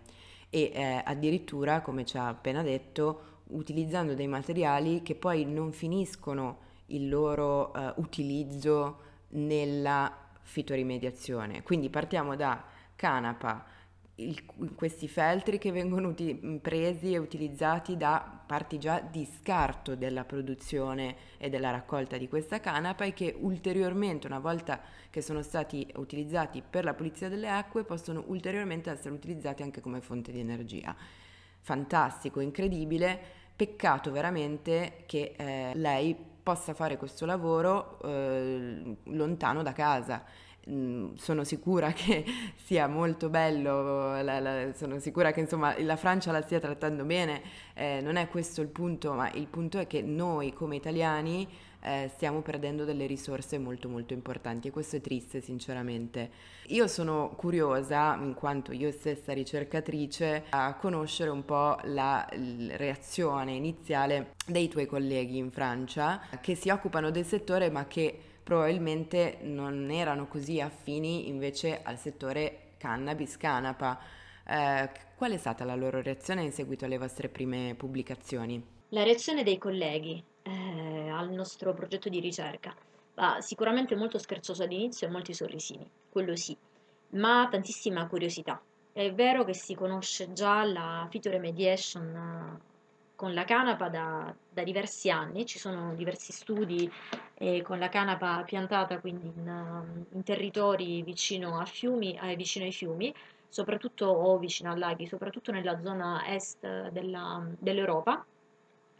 e 0.50 0.70
eh, 0.74 1.02
addirittura, 1.02 1.80
come 1.80 2.04
ci 2.04 2.18
ha 2.18 2.28
appena 2.28 2.62
detto, 2.62 3.38
utilizzando 3.52 4.12
dei 4.12 4.28
materiali 4.28 5.00
che 5.00 5.14
poi 5.14 5.46
non 5.46 5.72
finiscono 5.72 6.58
il 6.88 7.08
loro 7.08 7.72
uh, 7.74 7.98
utilizzo 8.02 8.98
nella 9.28 10.14
fitorimediazione. 10.42 11.62
Quindi 11.62 11.88
partiamo 11.88 12.36
da 12.36 12.62
canapa, 12.96 13.78
il, 14.28 14.44
questi 14.74 15.08
feltri 15.08 15.58
che 15.58 15.72
vengono 15.72 16.08
uti- 16.08 16.58
presi 16.60 17.12
e 17.12 17.18
utilizzati 17.18 17.96
da 17.96 18.42
parti 18.46 18.78
già 18.78 19.00
di 19.00 19.26
scarto 19.40 19.94
della 19.94 20.24
produzione 20.24 21.16
e 21.38 21.48
della 21.48 21.70
raccolta 21.70 22.16
di 22.16 22.28
questa 22.28 22.60
canapa 22.60 23.04
e 23.04 23.12
che 23.12 23.34
ulteriormente, 23.38 24.26
una 24.26 24.38
volta 24.38 24.80
che 25.08 25.22
sono 25.22 25.42
stati 25.42 25.86
utilizzati 25.96 26.62
per 26.68 26.84
la 26.84 26.94
pulizia 26.94 27.28
delle 27.28 27.48
acque, 27.48 27.84
possono 27.84 28.24
ulteriormente 28.26 28.90
essere 28.90 29.14
utilizzati 29.14 29.62
anche 29.62 29.80
come 29.80 30.00
fonte 30.00 30.32
di 30.32 30.40
energia. 30.40 30.94
Fantastico, 31.60 32.40
incredibile, 32.40 33.18
peccato 33.54 34.10
veramente 34.10 35.02
che 35.06 35.34
eh, 35.36 35.72
lei 35.74 36.16
possa 36.42 36.72
fare 36.74 36.96
questo 36.96 37.26
lavoro 37.26 38.00
eh, 38.02 38.96
lontano 39.04 39.62
da 39.62 39.72
casa 39.72 40.24
sono 41.16 41.44
sicura 41.44 41.92
che 41.92 42.24
sia 42.56 42.86
molto 42.86 43.28
bello, 43.28 44.20
la, 44.22 44.40
la, 44.40 44.72
sono 44.74 44.98
sicura 44.98 45.32
che 45.32 45.40
insomma 45.40 45.74
la 45.80 45.96
Francia 45.96 46.32
la 46.32 46.42
stia 46.42 46.60
trattando 46.60 47.04
bene, 47.04 47.42
eh, 47.74 48.00
non 48.02 48.16
è 48.16 48.28
questo 48.28 48.60
il 48.60 48.68
punto, 48.68 49.12
ma 49.12 49.30
il 49.32 49.46
punto 49.46 49.78
è 49.78 49.86
che 49.86 50.02
noi 50.02 50.52
come 50.52 50.76
italiani 50.76 51.48
eh, 51.82 52.10
stiamo 52.14 52.42
perdendo 52.42 52.84
delle 52.84 53.06
risorse 53.06 53.58
molto 53.58 53.88
molto 53.88 54.12
importanti 54.12 54.68
e 54.68 54.70
questo 54.70 54.96
è 54.96 55.00
triste 55.00 55.40
sinceramente. 55.40 56.30
Io 56.66 56.86
sono 56.86 57.32
curiosa, 57.36 58.16
in 58.20 58.34
quanto 58.34 58.72
io 58.72 58.90
stessa 58.92 59.32
ricercatrice, 59.32 60.44
a 60.50 60.74
conoscere 60.74 61.30
un 61.30 61.44
po' 61.44 61.78
la, 61.84 62.28
la 62.32 62.76
reazione 62.76 63.52
iniziale 63.52 64.34
dei 64.46 64.68
tuoi 64.68 64.86
colleghi 64.86 65.38
in 65.38 65.50
Francia 65.50 66.20
che 66.40 66.54
si 66.54 66.68
occupano 66.68 67.10
del 67.10 67.24
settore 67.24 67.70
ma 67.70 67.86
che 67.86 68.29
probabilmente 68.42 69.38
non 69.42 69.90
erano 69.90 70.26
così 70.26 70.60
affini 70.60 71.28
invece 71.28 71.82
al 71.82 71.98
settore 71.98 72.72
cannabis, 72.78 73.36
canapa. 73.36 73.98
Eh, 74.46 74.90
qual 75.16 75.32
è 75.32 75.36
stata 75.36 75.64
la 75.64 75.74
loro 75.74 76.00
reazione 76.00 76.42
in 76.42 76.52
seguito 76.52 76.84
alle 76.84 76.98
vostre 76.98 77.28
prime 77.28 77.74
pubblicazioni? 77.76 78.64
La 78.88 79.02
reazione 79.02 79.42
dei 79.42 79.58
colleghi 79.58 80.22
eh, 80.42 81.08
al 81.08 81.30
nostro 81.30 81.74
progetto 81.74 82.08
di 82.08 82.20
ricerca. 82.20 82.74
Ah, 83.16 83.40
sicuramente 83.40 83.94
molto 83.94 84.18
scherzoso 84.18 84.62
all'inizio 84.62 85.06
e 85.06 85.10
molti 85.10 85.34
sorrisini, 85.34 85.88
quello 86.08 86.34
sì, 86.36 86.56
ma 87.10 87.46
tantissima 87.50 88.06
curiosità. 88.06 88.60
È 88.92 89.12
vero 89.12 89.44
che 89.44 89.54
si 89.54 89.74
conosce 89.74 90.32
già 90.32 90.64
la 90.64 91.06
phytoremediation 91.08 92.60
con 93.20 93.34
la 93.34 93.44
canapa 93.44 93.90
da, 93.90 94.34
da, 94.48 94.62
diversi 94.62 95.10
anni, 95.10 95.44
ci 95.44 95.58
sono 95.58 95.94
diversi 95.94 96.32
studi 96.32 96.90
eh, 97.34 97.60
con 97.60 97.78
la 97.78 97.90
canapa 97.90 98.42
piantata 98.44 98.98
quindi 98.98 99.26
in, 99.26 100.06
in 100.12 100.22
territori 100.22 101.02
vicino, 101.02 101.62
fiumi, 101.66 102.18
eh, 102.18 102.34
vicino 102.34 102.64
ai 102.64 102.72
fiumi, 102.72 103.14
soprattutto 103.46 104.06
o 104.06 104.38
vicino 104.38 104.70
a 104.70 104.76
laghi, 104.78 105.06
soprattutto 105.06 105.52
nella 105.52 105.78
zona 105.82 106.24
est 106.28 106.88
della, 106.88 107.46
dell'Europa. 107.58 108.24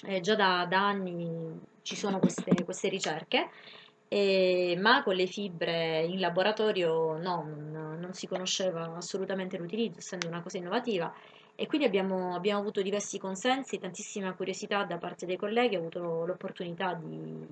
Eh, 0.04 0.20
già 0.20 0.35
da, 0.35 0.66
da, 0.68 0.87
anni 0.87 1.59
ci 1.80 1.96
sono 1.96 2.18
queste, 2.18 2.62
queste 2.62 2.90
ricerche, 2.90 3.48
eh, 4.09 4.76
ma 4.78 5.02
con 5.02 5.14
le 5.14 5.28
fibre 5.28 6.04
in 6.04 6.20
laboratorio 6.20 7.16
no, 7.16 7.48
non, 7.72 7.96
non 7.98 8.12
si 8.12 8.26
conosceva 8.26 8.96
assolutamente 8.96 9.56
l'utilizzo, 9.56 10.00
essendo 10.00 10.26
una 10.28 10.42
cosa 10.42 10.59
innovativa 10.59 11.11
e 11.55 11.67
quindi 11.67 11.87
abbiamo, 11.87 12.35
abbiamo, 12.35 12.61
avuto 12.61 12.83
diversi 12.83 13.19
consensi, 13.19 13.79
tantissima 13.79 14.35
curiosità 14.35 14.85
da 14.85 14.99
parte 14.99 15.27
dei 15.27 15.37
colleghi, 15.37 15.77
ho 15.77 15.81
avuto 15.81 16.25
l'opportunità 16.25 16.95
di, 16.95 17.47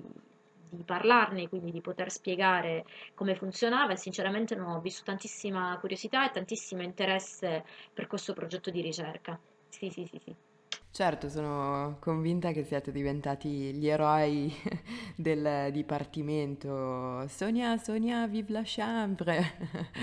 di 0.69 0.83
parlarne, 0.83 1.47
quindi 1.49 1.71
di 1.71 1.81
poter 1.81 2.11
spiegare 2.11 2.85
come 3.13 3.35
funzionava 3.35 3.93
e 3.93 3.97
sinceramente 3.97 4.55
non 4.55 4.67
ho 4.69 4.79
visto 4.81 5.03
tantissima 5.03 5.77
curiosità 5.79 6.25
e 6.27 6.31
tantissimo 6.31 6.81
interesse 6.81 7.63
per 7.93 8.07
questo 8.07 8.33
progetto 8.33 8.69
di 8.71 8.81
ricerca. 8.81 9.39
Sì, 9.67 9.89
sì, 9.89 10.05
sì, 10.05 10.19
sì. 10.23 10.48
Certo, 10.91 11.29
sono 11.29 11.97
convinta 11.99 12.51
che 12.51 12.63
siate 12.63 12.91
diventati 12.91 13.49
gli 13.49 13.87
eroi 13.87 14.53
del 15.15 15.71
dipartimento. 15.71 17.25
Sonia, 17.27 17.77
Sonia, 17.77 18.27
vive 18.27 18.51
la 18.51 18.63
chambre! 18.65 19.53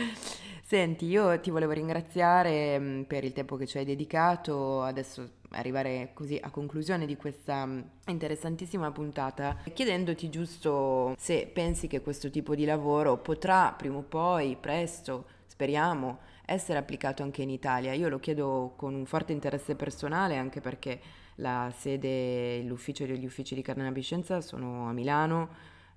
Senti, 0.63 1.07
io 1.07 1.39
ti 1.41 1.51
volevo 1.51 1.73
ringraziare 1.73 2.79
mm, 2.79 3.03
per 3.03 3.25
il 3.25 3.33
tempo 3.33 3.57
che 3.57 3.67
ci 3.67 3.79
hai 3.79 3.85
dedicato, 3.85 4.83
adesso 4.83 5.29
arrivare 5.51 6.11
così 6.13 6.39
a 6.43 6.51
conclusione 6.51 7.05
di 7.05 7.17
questa 7.17 7.67
mm, 7.67 7.81
interessantissima 8.07 8.91
puntata, 8.91 9.59
chiedendoti 9.73 10.29
giusto 10.29 11.15
se 11.19 11.49
pensi 11.53 11.89
che 11.89 12.01
questo 12.01 12.31
tipo 12.31 12.55
di 12.55 12.65
lavoro 12.65 13.19
potrà 13.19 13.73
prima 13.77 13.99
o 13.99 14.03
poi, 14.03 14.57
presto, 14.57 15.27
speriamo, 15.47 16.19
essere 16.47 16.79
applicato 16.79 17.23
anche 17.23 17.43
in 17.43 17.51
Italia. 17.51 17.93
Io 17.93 18.09
lo 18.09 18.19
chiedo 18.19 18.73
con 18.77 18.95
un 18.95 19.05
forte 19.05 19.33
interesse 19.33 19.75
personale 19.75 20.37
anche 20.37 20.61
perché 20.61 21.01
la 21.37 21.71
sede, 21.77 22.63
l'ufficio 22.63 23.05
degli 23.05 23.27
uffici 23.27 23.55
di 23.55 23.63
cannabiscenza 23.63 24.41
sono 24.41 24.89
a 24.89 24.93
Milano, 24.93 25.49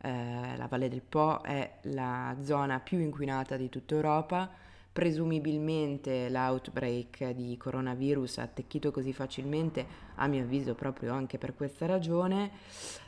eh, 0.02 0.58
la 0.58 0.68
Valle 0.68 0.90
del 0.90 1.02
Po 1.02 1.42
è 1.42 1.78
la 1.84 2.36
zona 2.42 2.80
più 2.80 3.00
inquinata 3.00 3.56
di 3.56 3.70
tutta 3.70 3.96
Europa, 3.96 4.50
presumibilmente 4.92 6.30
l'outbreak 6.30 7.30
di 7.30 7.56
coronavirus 7.58 8.40
ha 8.40 8.42
attecchito 8.44 8.92
così 8.92 9.14
facilmente, 9.14 9.86
a 10.16 10.28
mio 10.28 10.44
avviso 10.44 10.74
proprio 10.74 11.14
anche 11.14 11.38
per 11.38 11.56
questa 11.56 11.86
ragione, 11.86 12.52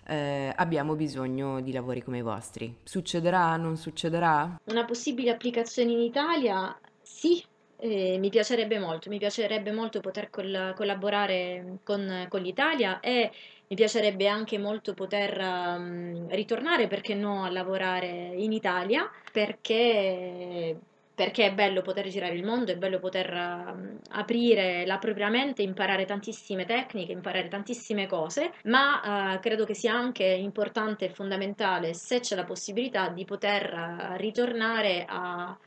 eh, 0.05 0.53
abbiamo 0.55 0.95
bisogno 0.95 1.59
di 1.59 1.73
lavori 1.73 2.01
come 2.01 2.19
i 2.19 2.21
vostri. 2.21 2.77
Succederà? 2.83 3.57
Non 3.57 3.75
succederà? 3.75 4.59
Una 4.65 4.85
possibile 4.85 5.31
applicazione 5.31 5.91
in 5.91 5.99
Italia 5.99 6.79
sì, 7.11 7.43
eh, 7.77 8.17
mi 8.17 8.29
piacerebbe 8.29 8.79
molto, 8.79 9.09
mi 9.09 9.17
piacerebbe 9.17 9.71
molto 9.71 9.99
poter 9.99 10.29
col- 10.29 10.73
collaborare 10.75 11.79
con, 11.83 12.25
con, 12.29 12.41
l'Italia 12.41 12.99
e 12.99 13.31
mi 13.67 13.75
piacerebbe 13.75 14.27
anche 14.27 14.57
molto 14.57 14.93
poter 14.93 15.37
um, 15.39 16.29
ritornare, 16.29 16.87
perché 16.87 17.13
no, 17.13 17.43
a 17.43 17.51
lavorare 17.51 18.07
in 18.07 18.53
Italia, 18.53 19.09
perché, 19.31 20.77
perché 21.13 21.45
è 21.47 21.53
bello 21.53 21.81
poter 21.81 22.07
girare 22.07 22.33
il 22.35 22.45
mondo, 22.45 22.71
è 22.71 22.77
bello 22.77 22.99
poter 22.99 23.31
uh, 23.33 23.97
aprire 24.11 24.85
la 24.85 24.97
propria 24.97 25.29
mente, 25.29 25.61
imparare 25.61 26.05
tantissime 26.05 26.65
tecniche, 26.65 27.11
imparare 27.11 27.47
tantissime 27.49 28.07
cose, 28.07 28.53
ma 28.65 29.33
uh, 29.35 29.39
credo 29.39 29.65
che 29.65 29.73
sia 29.73 29.93
anche 29.93 30.25
importante 30.25 31.05
e 31.05 31.09
fondamentale, 31.09 31.93
se 31.93 32.19
c'è 32.19 32.35
la 32.35 32.45
possibilità, 32.45 33.09
di 33.09 33.25
poter 33.25 33.73
uh, 33.73 34.17
ritornare 34.17 35.05
a 35.07 35.57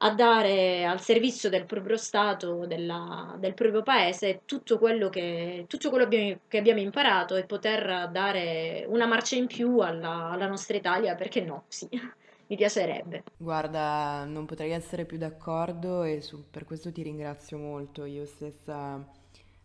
a 0.00 0.14
dare 0.14 0.84
al 0.84 1.00
servizio 1.00 1.48
del 1.48 1.64
proprio 1.64 1.96
Stato, 1.96 2.66
della, 2.66 3.34
del 3.38 3.54
proprio 3.54 3.82
paese, 3.82 4.42
tutto 4.44 4.78
quello, 4.78 5.08
che, 5.08 5.64
tutto 5.68 5.88
quello 5.88 6.04
abbiamo, 6.04 6.38
che 6.46 6.58
abbiamo 6.58 6.80
imparato 6.80 7.36
e 7.36 7.44
poter 7.44 8.08
dare 8.10 8.84
una 8.88 9.06
marcia 9.06 9.36
in 9.36 9.46
più 9.46 9.78
alla, 9.78 10.30
alla 10.30 10.46
nostra 10.46 10.76
Italia, 10.76 11.14
perché 11.14 11.40
no, 11.40 11.64
sì, 11.68 11.88
mi 12.46 12.56
piacerebbe. 12.56 13.24
Guarda, 13.36 14.24
non 14.24 14.46
potrei 14.46 14.70
essere 14.70 15.04
più 15.04 15.18
d'accordo 15.18 16.02
e 16.04 16.20
su, 16.20 16.44
per 16.48 16.64
questo 16.64 16.92
ti 16.92 17.02
ringrazio 17.02 17.58
molto. 17.58 18.04
Io 18.04 18.24
stessa 18.24 19.04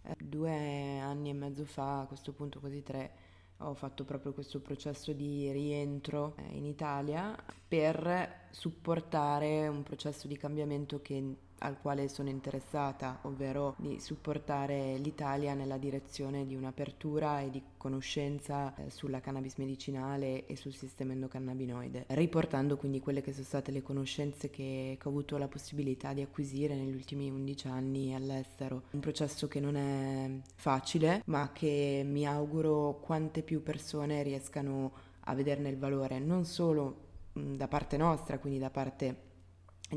eh, 0.04 0.15
due 0.17 1.00
anni 1.00 1.30
e 1.30 1.34
mezzo 1.34 1.65
fa, 1.65 2.02
a 2.02 2.06
questo 2.08 2.34
punto 2.34 2.60
quasi 2.60 2.82
tre, 2.82 3.12
ho 3.57 3.73
fatto 3.73 4.03
proprio 4.03 4.33
questo 4.33 4.59
processo 4.59 5.13
di 5.13 5.51
rientro 5.51 6.35
eh, 6.37 6.57
in 6.57 6.65
Italia 6.65 7.35
per 7.67 8.47
supportare 8.49 9.67
un 9.67 9.83
processo 9.83 10.27
di 10.27 10.37
cambiamento 10.37 11.01
che 11.01 11.35
al 11.63 11.80
quale 11.82 12.08
sono 12.10 12.30
interessata, 12.30 13.19
ovvero 13.23 13.76
di 13.78 13.99
supportare 13.99 14.97
l'Italia 14.97 15.54
nella 15.54 15.78
direzione 15.78 16.45
di 16.45 16.56
un'apertura 16.56 17.39
e 17.39 17.49
di 17.49 17.62
conoscenza 17.78 18.76
eh, 18.76 18.89
sulla 18.89 19.21
cannabis 19.21 19.56
medicinale 19.56 20.45
e 20.45 20.56
sul 20.56 20.73
sistema 20.73 21.13
endocannabinoide, 21.13 22.06
riportando 22.10 22.78
quindi 22.78 22.99
quelle 22.99 23.21
che 23.21 23.32
sono 23.32 23.45
state 23.45 23.71
le 23.71 23.82
conoscenze 23.82 24.49
che, 24.49 24.97
ho 25.02 25.10
avuto 25.10 25.38
la 25.38 25.47
possibilità 25.47 26.13
di 26.13 26.21
acquisire 26.21 26.76
negli 26.76 26.93
ultimi 26.93 27.30
11 27.30 27.67
anni 27.67 28.13
all'estero. 28.13 28.84
Un 28.91 28.99
processo 28.99 29.47
che 29.47 29.60
non 29.60 29.76
è 29.76 30.30
facile, 30.56 31.21
ma 31.26 31.52
che 31.54 32.04
mi 32.06 32.28
auguro 32.28 32.99
quante 33.02 33.41
più 33.41 33.63
persone 33.63 34.23
riescano 34.23 34.91
a 35.26 35.34
vederne 35.34 35.69
il 35.69 35.78
valore, 35.78 36.19
non 36.19 36.45
solo 36.45 37.12
da 37.34 37.67
parte 37.67 37.97
nostra, 37.97 38.38
quindi 38.38 38.60
da 38.60 38.69
parte 38.69 39.32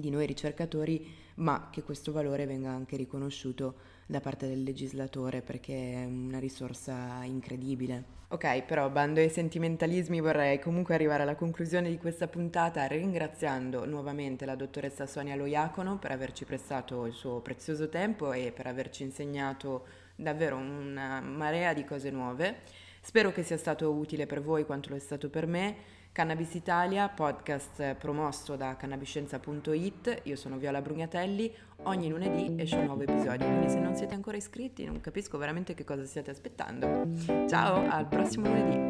di 0.01 0.11
noi 0.11 0.27
ricercatori, 0.27 1.07
ma 1.37 1.69
che 1.71 1.83
questo 1.83 2.13
valore 2.13 2.47
venga 2.47 2.71
anche 2.71 2.97
riconosciuto 2.97 3.75
da 4.07 4.21
parte 4.21 4.47
del 4.47 4.63
legislatore 4.63 5.43
perché 5.43 5.93
è 5.95 6.05
una 6.05 6.39
risorsa 6.39 7.23
incredibile. 7.25 8.15
Ok, 8.29 8.63
però 8.63 8.91
bando 8.91 9.21
ai 9.21 9.31
sentimentalismi 9.31 10.21
vorrei 10.21 10.59
comunque 10.59 10.95
arrivare 10.95 11.23
alla 11.23 11.37
conclusione 11.37 11.89
di 11.89 11.97
questa 11.97 12.27
puntata 12.27 12.85
ringraziando 12.87 13.85
nuovamente 13.85 14.45
la 14.45 14.57
dottoressa 14.57 15.07
Sonia 15.07 15.37
Loiacono 15.37 15.99
per 15.99 16.11
averci 16.11 16.45
prestato 16.45 17.07
il 17.07 17.13
suo 17.13 17.41
prezioso 17.41 17.89
tempo 17.89 18.33
e 18.33 18.51
per 18.53 18.67
averci 18.67 19.05
insegnato 19.05 19.87
davvero 20.17 20.57
una 20.57 21.21
marea 21.21 21.73
di 21.73 21.85
cose 21.85 22.11
nuove. 22.11 22.63
Spero 23.01 23.31
che 23.31 23.45
sia 23.45 23.57
stato 23.57 23.93
utile 23.93 24.27
per 24.27 24.43
voi 24.43 24.67
quanto 24.67 24.91
lo 24.91 24.97
è 24.97 25.01
stato 25.01 25.31
per 25.31 25.47
me 25.47 25.77
Cannabis 26.17 26.55
Italia, 26.55 27.11
podcast 27.11 27.93
promosso 27.97 28.57
da 28.57 28.75
cannabiscienza.it. 28.75 30.21
Io 30.23 30.37
sono 30.37 30.57
Viola 30.57 30.81
Brugnatelli. 30.81 31.55
Ogni 31.83 32.09
lunedì 32.09 32.55
esce 32.57 32.77
un 32.77 32.87
nuovo 32.87 33.03
episodio, 33.03 33.47
quindi 33.47 33.69
se 33.69 33.81
non 33.81 33.95
siete 33.95 34.15
ancora 34.15 34.39
iscritti 34.39 34.87
non 34.87 34.99
capisco 35.03 35.37
veramente 35.37 35.75
che 35.75 35.85
cosa 35.85 36.07
stiate 36.07 36.31
aspettando. 36.31 37.07
Ciao, 37.47 37.87
al 37.91 38.09
prossimo 38.09 38.47
lunedì! 38.47 38.86